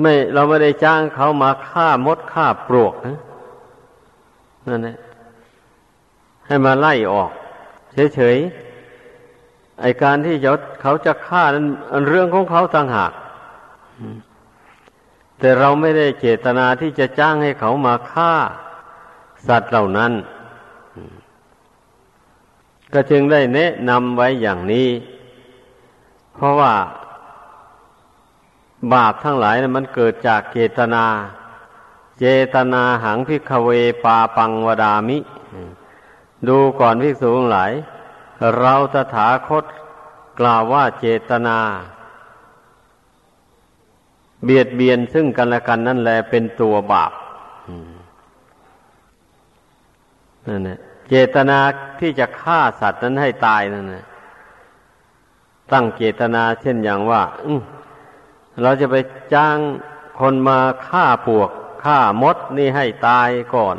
[0.00, 3.18] ไม่เราไม่ได้จ้างเขามาฆ่ามดฆ่าปลวกนะ
[4.68, 4.96] นั่นแหละ
[6.46, 7.30] ให้มาไล่ออก
[8.14, 8.69] เฉยๆ
[9.80, 10.36] ไอการที่
[10.82, 11.66] เขาจะฆ่านั้น
[12.08, 13.12] เรื่องของเขาต่างหาก
[15.38, 18.32] แต่เราไม่ได้เจตนาที่จะจ้างให้เขามาฆ่า
[19.46, 20.12] สัตว์เหล่านั้น
[22.92, 24.88] ก็จึงได้แนะนำไว้อย่างนี้
[26.34, 26.74] เพราะว่า
[28.92, 31.04] บาปทั้งหลายนะมันเกิดจากเจตนา
[32.20, 33.70] เจตนาหังพิกเว
[34.04, 35.18] ปาปังวดามิ
[36.48, 37.72] ดูก่อนพิกษุทั้งหลาย
[38.58, 39.64] เราตถาคต
[40.40, 41.58] กล่าวว่าเจตนา
[44.44, 47.12] เบียดเบียนซึ่งกันและกันนั่นแหละเป็นตัวบาป
[50.48, 50.78] นั่นแหละ
[51.08, 51.58] เจตนา
[52.00, 54.04] ที่จะฆ่าสัตว์นั้นให้ตายนั่นแหละ
[55.72, 57.22] ตั้งเจตนาเช่นอย่างว่า
[58.62, 58.96] เราจะไป
[59.34, 59.58] จ้าง
[60.18, 61.50] คนมาฆ่าปวก
[61.84, 63.76] ฆ่ามดนี่ให้ตายก่อน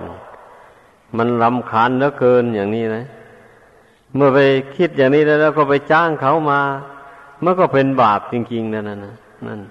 [1.18, 3.06] มันลำคาญเหลือเกินอย่างนี้นะ
[4.16, 4.40] เมื่อไป
[4.78, 6.62] คิดอย่างนี้แล้วก็ไปจ้างเขามา
[7.44, 9.16] มันก็เป็นบาปจริง ๆ นั่นนะ
[9.48, 9.62] นั่น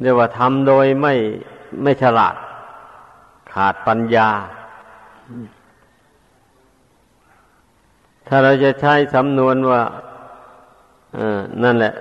[0.00, 1.14] เรียกว่าทำโดยไม่
[1.82, 2.34] ไม่ฉลาด
[3.52, 4.28] ขาดปัญญา
[8.26, 9.82] ถ้าเราจะใช้สำนวนว่า
[11.16, 11.18] อ
[11.64, 11.94] นั่นแหละ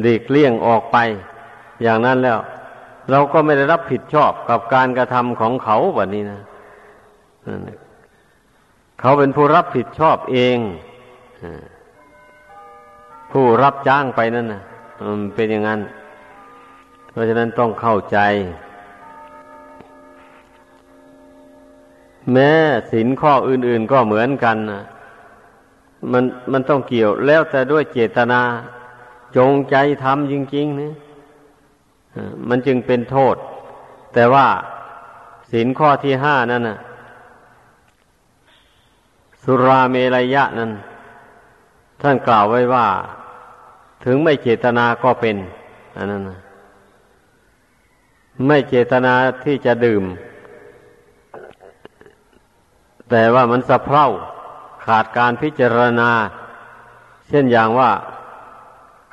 [0.00, 0.96] หลีกเลี่ยงออกไป
[1.82, 2.38] อย่างนั้นแล้ว
[3.10, 6.40] เราก็ไม่ได้รับผิดชอบกับการกระทำของเขาแบบนี้นะ
[9.06, 10.58] เขาเป็นผู้รับผิดชอบเอง
[13.32, 14.62] ผู้รับจ้างไปนั่นนะ
[15.20, 15.80] มันเป็นอย่างนั้น
[17.10, 18.18] เพราะฉะนั้นต้องเข้าใจ
[22.32, 22.52] แม้
[22.92, 24.82] สินข้ออื่น ๆก็เหมือนกันนะ
[26.12, 28.40] มันมันต้องเกี่ยวแล้วแต่ด้วยเจตนา
[29.36, 30.92] จงใจทำจริงๆนะ
[32.48, 33.36] มันจึงเป็นโทษ
[34.14, 34.46] แต่ว่า
[35.52, 36.78] สินข้อที่ห้านั่นนะ
[39.44, 40.72] สุราเมรยะนั้น
[42.02, 42.86] ท่านกล่าวไว้ว่า
[44.04, 45.36] ถึงไม่เจตนาก็เป็น
[45.96, 46.40] อันนั้นนะ
[48.46, 49.12] ไม่เจตนา
[49.44, 50.04] ที่จะดื่ม
[53.10, 54.06] แต่ว่ามันสะเพร่า
[54.84, 56.10] ขาดการพิจารณา
[57.28, 57.90] เช่นอย่างว่า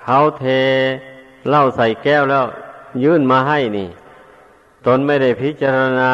[0.02, 0.44] เขาเท
[1.48, 2.46] เหล้าใส่แก้วแล้ว
[3.04, 3.90] ยื่นมาให้นี่
[4.86, 6.12] ตนไม่ได้พิจารณา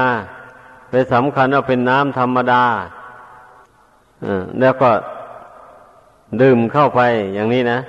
[0.90, 2.64] ไปสำคัญว่าเป็นน้ำธรรมดา
[4.60, 4.92] แล้วก็
[6.42, 7.02] ดื่มเข้าไป
[7.34, 7.80] อย่างนี้นะ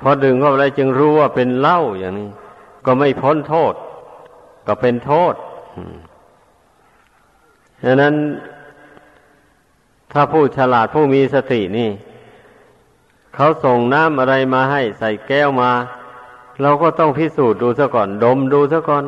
[0.00, 2.30] พอดื่มเข้าไปแล้วจึงรู้ว่าเป็นเหล้าอย่างนี้
[2.86, 3.74] ก็ไม่พ้นโทษ
[4.66, 5.34] ก็เป็นโทษ
[7.84, 8.14] ดังนั้น
[10.12, 11.90] ถ้าผู้ฉลาดผู้มีสตินี่
[13.34, 15.70] เขาส่งน้ำอะไรมาให้ใส่แก้วมา
[16.62, 19.04] เราก็ต้องพิสูจน์ดูซะก่อน ดมดูซะก่อน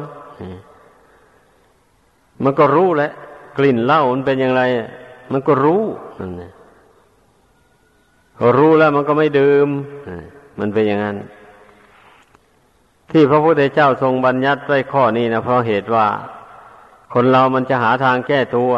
[2.42, 3.10] มันก็รู้แหละ
[3.58, 4.62] กลิ่นเหล้ามันเป็นอย่างไร
[5.32, 5.82] มันก็รู้
[6.18, 6.32] นั่น
[8.38, 9.68] พอรู้แล้วมันก็ไม่ดื่ม
[10.58, 11.16] มันเป็นอย่างนั้น
[13.10, 16.06] ที่พระพุทธเจ้าทรงบัญญัติไว้ข้อนี้นะเพราะเหตุว่า
[17.12, 18.72] คนเรามันจะหาทางแก้ตัว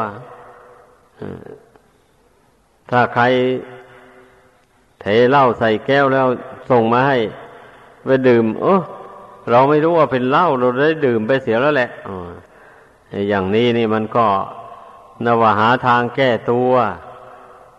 [2.90, 3.24] ถ้าใคร
[5.00, 6.26] เทเหล้าใส่แก้วแล้ว
[6.70, 7.18] ส่งมาให้
[8.06, 8.74] ไปดื่มโอ้
[9.50, 11.90] เราไม่รู้ว่าเป็นเหล้าเราได้ดื่มไปเสียแล้วแหละ
[13.28, 14.26] อย่างนี้นี่มันก็
[15.24, 16.72] นวหาทางแก้ตัว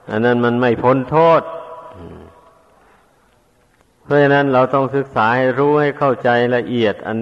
[0.10, 1.42] อันนั้นมันไม่พ้นโทษ
[4.04, 7.18] เพราะฉะนั้นเราต้องศึกษาให้รู้ให้เข้าใจละเอียดอัน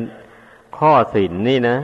[0.78, 1.78] ข้อสินนี่นะ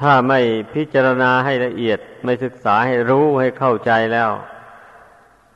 [0.00, 0.40] ถ้าไม่
[0.74, 4.30] พิจารณาให้ละเอียด ไม่ศึกษาให้รู้ให้เข้าใจแล้ว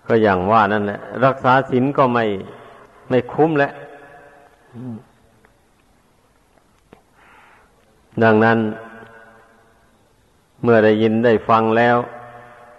[0.07, 2.25] ก็อย่างว่านั่นแหละ รักษาศีลก็ไม่
[3.11, 3.73] ไม่คุ้มแล้ว
[8.25, 8.59] ดังนั้น
[10.63, 11.97] เมื่อได้ยินได้ฟังแล้ว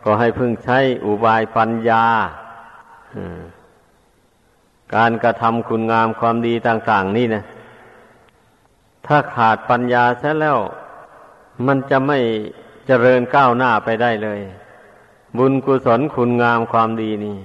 [0.03, 2.03] ก็ให้พึ่งใช้อุบายปัญญา
[4.95, 7.43] การกระทำคุณงามความดีต่าง ๆ นี่นะ
[9.07, 10.59] ถ้าขาดปัญญาซะแล้ว
[11.67, 12.19] มันจะไม่
[12.87, 14.39] เจริญก้าวหน้าไปได้เลย
[15.37, 17.37] บุญกุศลคุณงามความดีนี่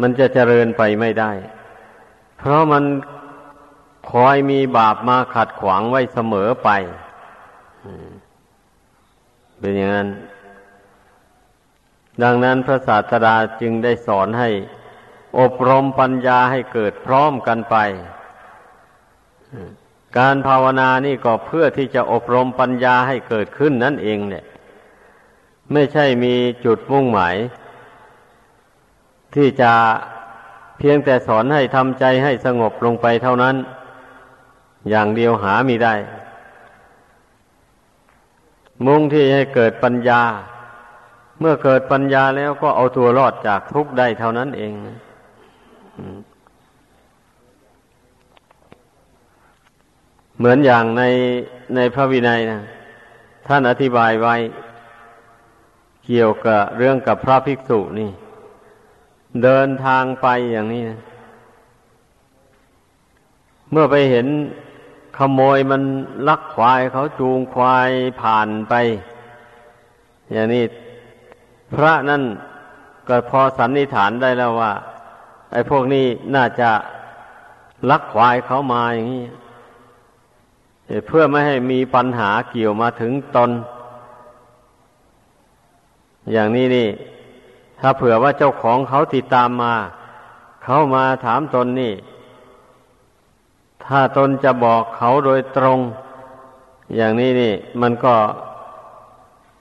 [0.00, 1.30] มันจะเจริญไปไม่ได้
[2.38, 2.84] เพราะมัน
[4.10, 6.68] คอยมีบาปมาขัดขวางไว้เสมอไป
[9.58, 10.08] เป็นอย่างนั้น
[12.22, 14.50] ดังนั้นพระศาสดาจึงได้สอนให้
[15.40, 17.76] อบรมปัญญาให้เกิดพร้อมกันไป
[20.18, 24.44] การภาวนานี่ก็เพื่อที่จะอบรมปัญญาให้เกิดขึ้นนั่นเองเนี่ย
[25.72, 26.34] ไม่ใช่มี
[26.64, 27.36] จุดมุ่งหมาย
[29.34, 29.72] ที่จะ
[30.78, 33.56] เพียงแต่สอนให้ทำใจให้สงบลงไปเท่านั้น
[34.90, 35.94] อย่างเดียวหามีได้
[38.86, 40.22] มุ่งที่ให้เกิดปัญญา
[41.40, 44.72] เมื่อเกิดปัญญาแล้วก็เอาตัวรอดจากทุกข์ได้เท่านั้นเอง
[50.38, 51.02] เหมือนอย่างใน
[51.74, 52.60] ในพระวินัยนะ
[53.46, 54.34] ท่านอธิบายไว้
[56.06, 58.10] เกี่ยวกับเรื่องกับพระภิกษุนี่
[59.42, 60.98] เดินทางไปอย่างนี้นะ
[63.70, 64.26] เมื่อไปเห็น
[65.16, 65.82] ขโมยมัน
[66.28, 67.90] ลักควายเขาจูงควาย
[68.20, 68.74] ผ่านไป
[70.32, 70.64] อย่างนี้
[71.74, 72.22] พระนั่น
[73.08, 74.72] ก็พอสันนิษฐานได้แล้วว่า
[75.52, 76.70] ไอ้พวกนี้น่าจะ
[77.90, 79.24] ลักควายเขามาอย่างนี้
[81.06, 83.50] เพื่อไม่ให้มีปัญหาเกี่ยวมาถึงตน
[86.32, 86.88] อย่างนี้นี่
[87.80, 89.74] ถ้าเผื่อว่าเจ้าของเขาติดตามมา
[90.64, 91.92] เขามาถามตนนี่
[93.88, 95.78] ถ้าตนจะบอกเขาโดยตรง
[96.96, 98.14] อย่างนี้นี่ มันก็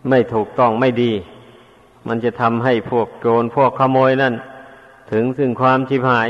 [0.09, 1.11] ไม่ถูกต้องไม่ดี
[2.07, 4.33] มันจะทำให้พวกโจรพวกขโมยนั่น
[5.11, 6.29] ถึงซึ่งความชิบหาย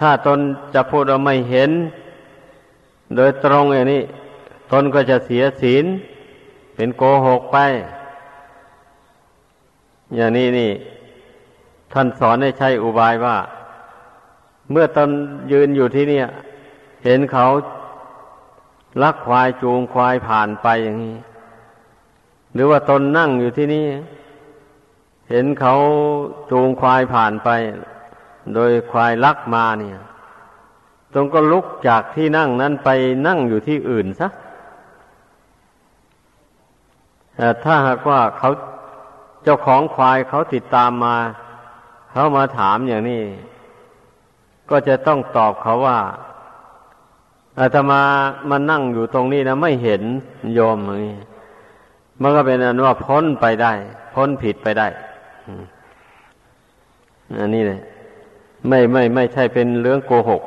[0.00, 0.38] ถ้าตน
[0.74, 1.70] จะพูดว่าไม่เห็น
[3.16, 4.02] โดยตรงอย่างนี้
[4.72, 5.84] ตนก็จะเสียศีล
[6.74, 7.58] เป็นโกหกไป
[10.16, 10.70] อย่างนี้นี่
[11.92, 13.36] ท่านสอนให้ใช้อุบายว่า
[14.70, 15.10] เมื่อตน
[15.52, 16.26] ยืนอยู่ที่เนี่ย
[17.04, 17.46] เห็นเขา
[19.02, 21.16] ลักควายจูงควายผ่านไปอย่างนี้
[22.54, 23.86] หรือว่าตนนั่งอยู่ที่นี่
[25.30, 25.74] เห็นเขา
[26.50, 27.48] จูงควายผ่านไป
[28.54, 29.98] โดยควายลักมาเนี่ย
[31.12, 32.88] ตรงก็ลุกจากที่นั่งนั้นไป
[33.26, 34.28] นั่งอยู่ที่อื่นซะ
[37.36, 38.50] แต่ถ้าหากว่าเขา
[39.44, 41.16] เจ้าของควายเขาติดตามมา
[42.12, 43.22] เขามาถามอย่างนี้
[44.70, 45.98] ก็จะต้องตอบเขาว่า
[47.58, 48.02] อาตมา
[48.50, 50.02] มานั่งอยู่ตรงนี้นะไม่เห็น
[50.54, 51.14] โยมอย่างนี้
[52.20, 53.72] มันก็เป็นอันว่าพ้นไปได้
[54.14, 54.88] พ้นผิดไปได้
[57.40, 57.80] อันนี้เลย
[58.68, 60.42] ไม่ไม่ไม่ใช่เป็นเรื่องโกหก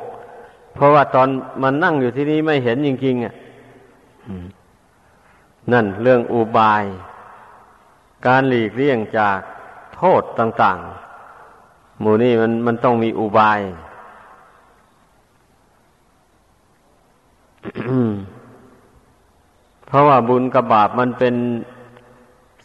[0.74, 1.28] เพราะว่าตอน
[1.62, 3.34] มันนั่งอยู่ที่นี้ไม่เห็นจริงๆอะ
[5.72, 6.84] นั่นเรื่องอุบาย
[8.26, 9.38] การหลีกเลี่ยงจาก
[9.94, 10.78] โทษต่าง
[11.40, 13.60] ๆ หมู่นี่มันมันต้องมีอุบาย
[19.86, 21.34] เพราะว่าบุญกับบาปมันเป็น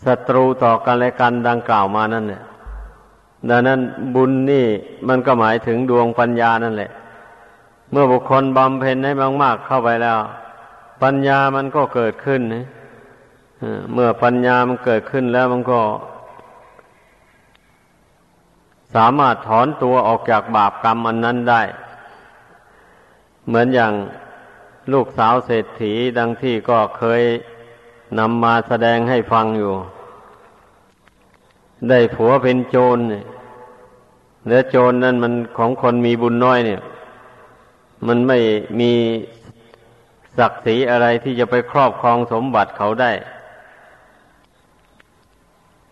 [0.05, 2.43] ศัตรูต่อกันและกันดังกล่าวมานั่นเนี่ย
[3.49, 3.79] ดังนั้น
[4.15, 4.65] บุญนี่
[5.07, 6.91] มันก็หมายถึงดวงปัญญานั่นแหละ
[7.91, 10.17] เมื่อบุคคลบำเพ็ญให้มาก ๆ เข้าไปแล้ว
[11.03, 12.65] ปัญญามันก็เกิดขึ้นนะ
[13.93, 15.81] เมื่อปัญญามันเกิดขึ้นแล้วมันก็
[18.95, 21.61] สามารถถอนตัวออกจากบาปกรรมอันนั้นได้
[23.47, 23.93] เหมือนอย่าง
[24.93, 27.21] ลูกสาวเศรษฐีดังที่ก็เคย
[28.19, 29.73] นำมาแสดงให้ฟังอยู่
[31.89, 33.25] ได้ผัวเป็นโจรเนี่ย
[34.49, 36.81] และโจรนั่นมันของคนมีบุญน้อยเนี่ย
[38.07, 38.39] มันไม่
[38.79, 38.91] มี
[40.37, 43.11] ศักดิ์ศรีอะไรที่จะไปครอบครองสมบัติเขาได้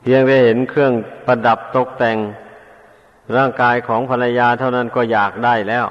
[0.02, 0.94] เพียงได้เห็นเครื่อง
[1.26, 2.18] ประดับตกแต่ง
[3.36, 5.86] ร่างกายของภรรยาเท่านั้นก็อยากได้แล้ว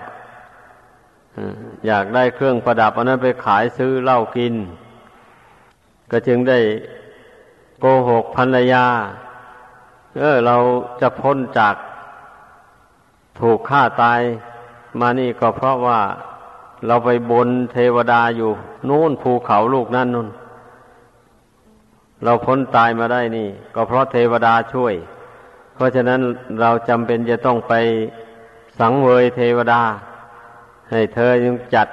[1.87, 4.55] อยากได้เครื่องประดับอันนั้นไปขายซื้อเหล้ากิน
[6.11, 6.59] ก็จึงได้
[7.81, 8.87] โกหกภรรยา
[10.19, 10.57] เออเรา
[11.01, 11.75] จะพ้นจาก
[13.41, 14.21] ถูกฆ่าตาย
[15.01, 16.01] มานี่ก็เพราะว่า
[16.87, 18.51] เราไปบนเทวดาอยู่
[18.89, 20.29] นู่นภูเขาลูกนั่นนู่น
[22.25, 24.95] เราพ้นตายมาได้นี่ ก็เพราะเทวดาช่วย
[25.75, 26.21] เพราะฉะนั้น
[26.61, 27.75] เราจำเป็นจะต้องไป
[28.79, 29.83] สังเวยเทวดา
[30.91, 31.89] ให้เธอยังจัด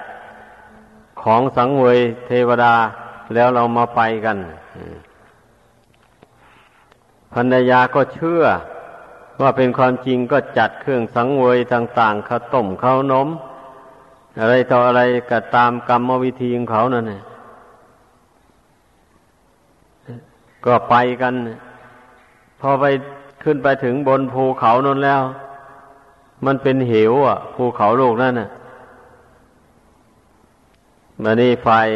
[1.21, 2.73] ของสังเวยเทวดา
[3.33, 4.37] แล้วเรามาไปกัน
[7.33, 8.43] ภรรยาก็เชื่อ
[9.41, 13.27] ว่าเป็นความจริงก็จัดเครื่องสังเวยต่างๆข้าวต้มข้าวนม
[14.39, 17.05] อะไรต่ออะไรก็ตามกรรมวิธีของเขานั่น
[20.65, 21.33] ก็ไปกัน
[22.59, 22.85] พอไป
[23.43, 25.21] ขึ้นไปถึงบนภูเขานั่นแล้ว
[26.45, 28.49] มันเป็นเหวอะ ภูเขาลูกนั่นน่ะ
[31.21, 31.87] มานี่ฝ่าย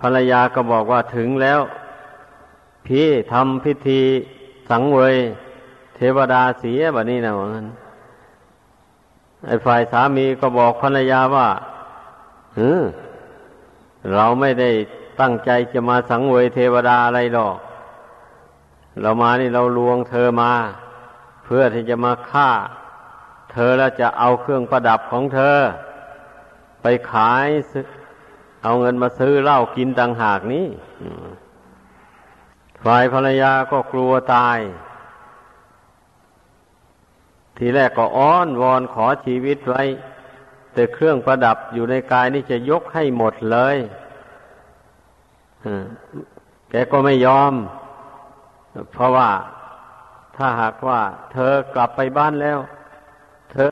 [0.00, 1.60] ภรรยาก็บอกว่าถึงแล้ว
[2.86, 4.02] พี่ทำพิธี
[4.70, 5.16] สังเวย
[5.96, 7.66] เทวดาเสียแบบนี้นะว่างั้น
[9.46, 11.48] ไอ้ฝ่ายสามีก็บอกภรรยาว่า
[12.56, 12.82] เออ
[14.12, 14.70] เราไม่ได้
[15.20, 17.56] ตั้งใจจะมาสังเวยเทวดาอะไรหรอก
[19.00, 20.52] เรามานี่เราลวงเธอมา
[21.44, 22.50] เพื่อที่จะมาฆ่า
[23.52, 25.56] เธอแล้วจะเอาเครื่องประดับของเธอ
[26.82, 27.46] ไปขาย
[28.62, 30.66] เอาเงินมาซื้อเหล้ากินต่างหากนี้
[32.84, 34.58] ฝ่ายภรรยาก็กลัวตาย
[37.58, 39.82] ทีแรกก็อ้อนวอนขอชีวิตไว้
[40.72, 43.76] แต่เครื่องประดับอยู่ในกายนี่จะยกให้หมดเลย
[46.70, 47.52] แกก็ไม่ยอม
[48.92, 49.30] เพราะว่า
[50.36, 51.00] ถ้าหากว่า
[51.32, 52.58] เธอกลับไปบ้านแล้ว
[53.52, 53.68] เธอ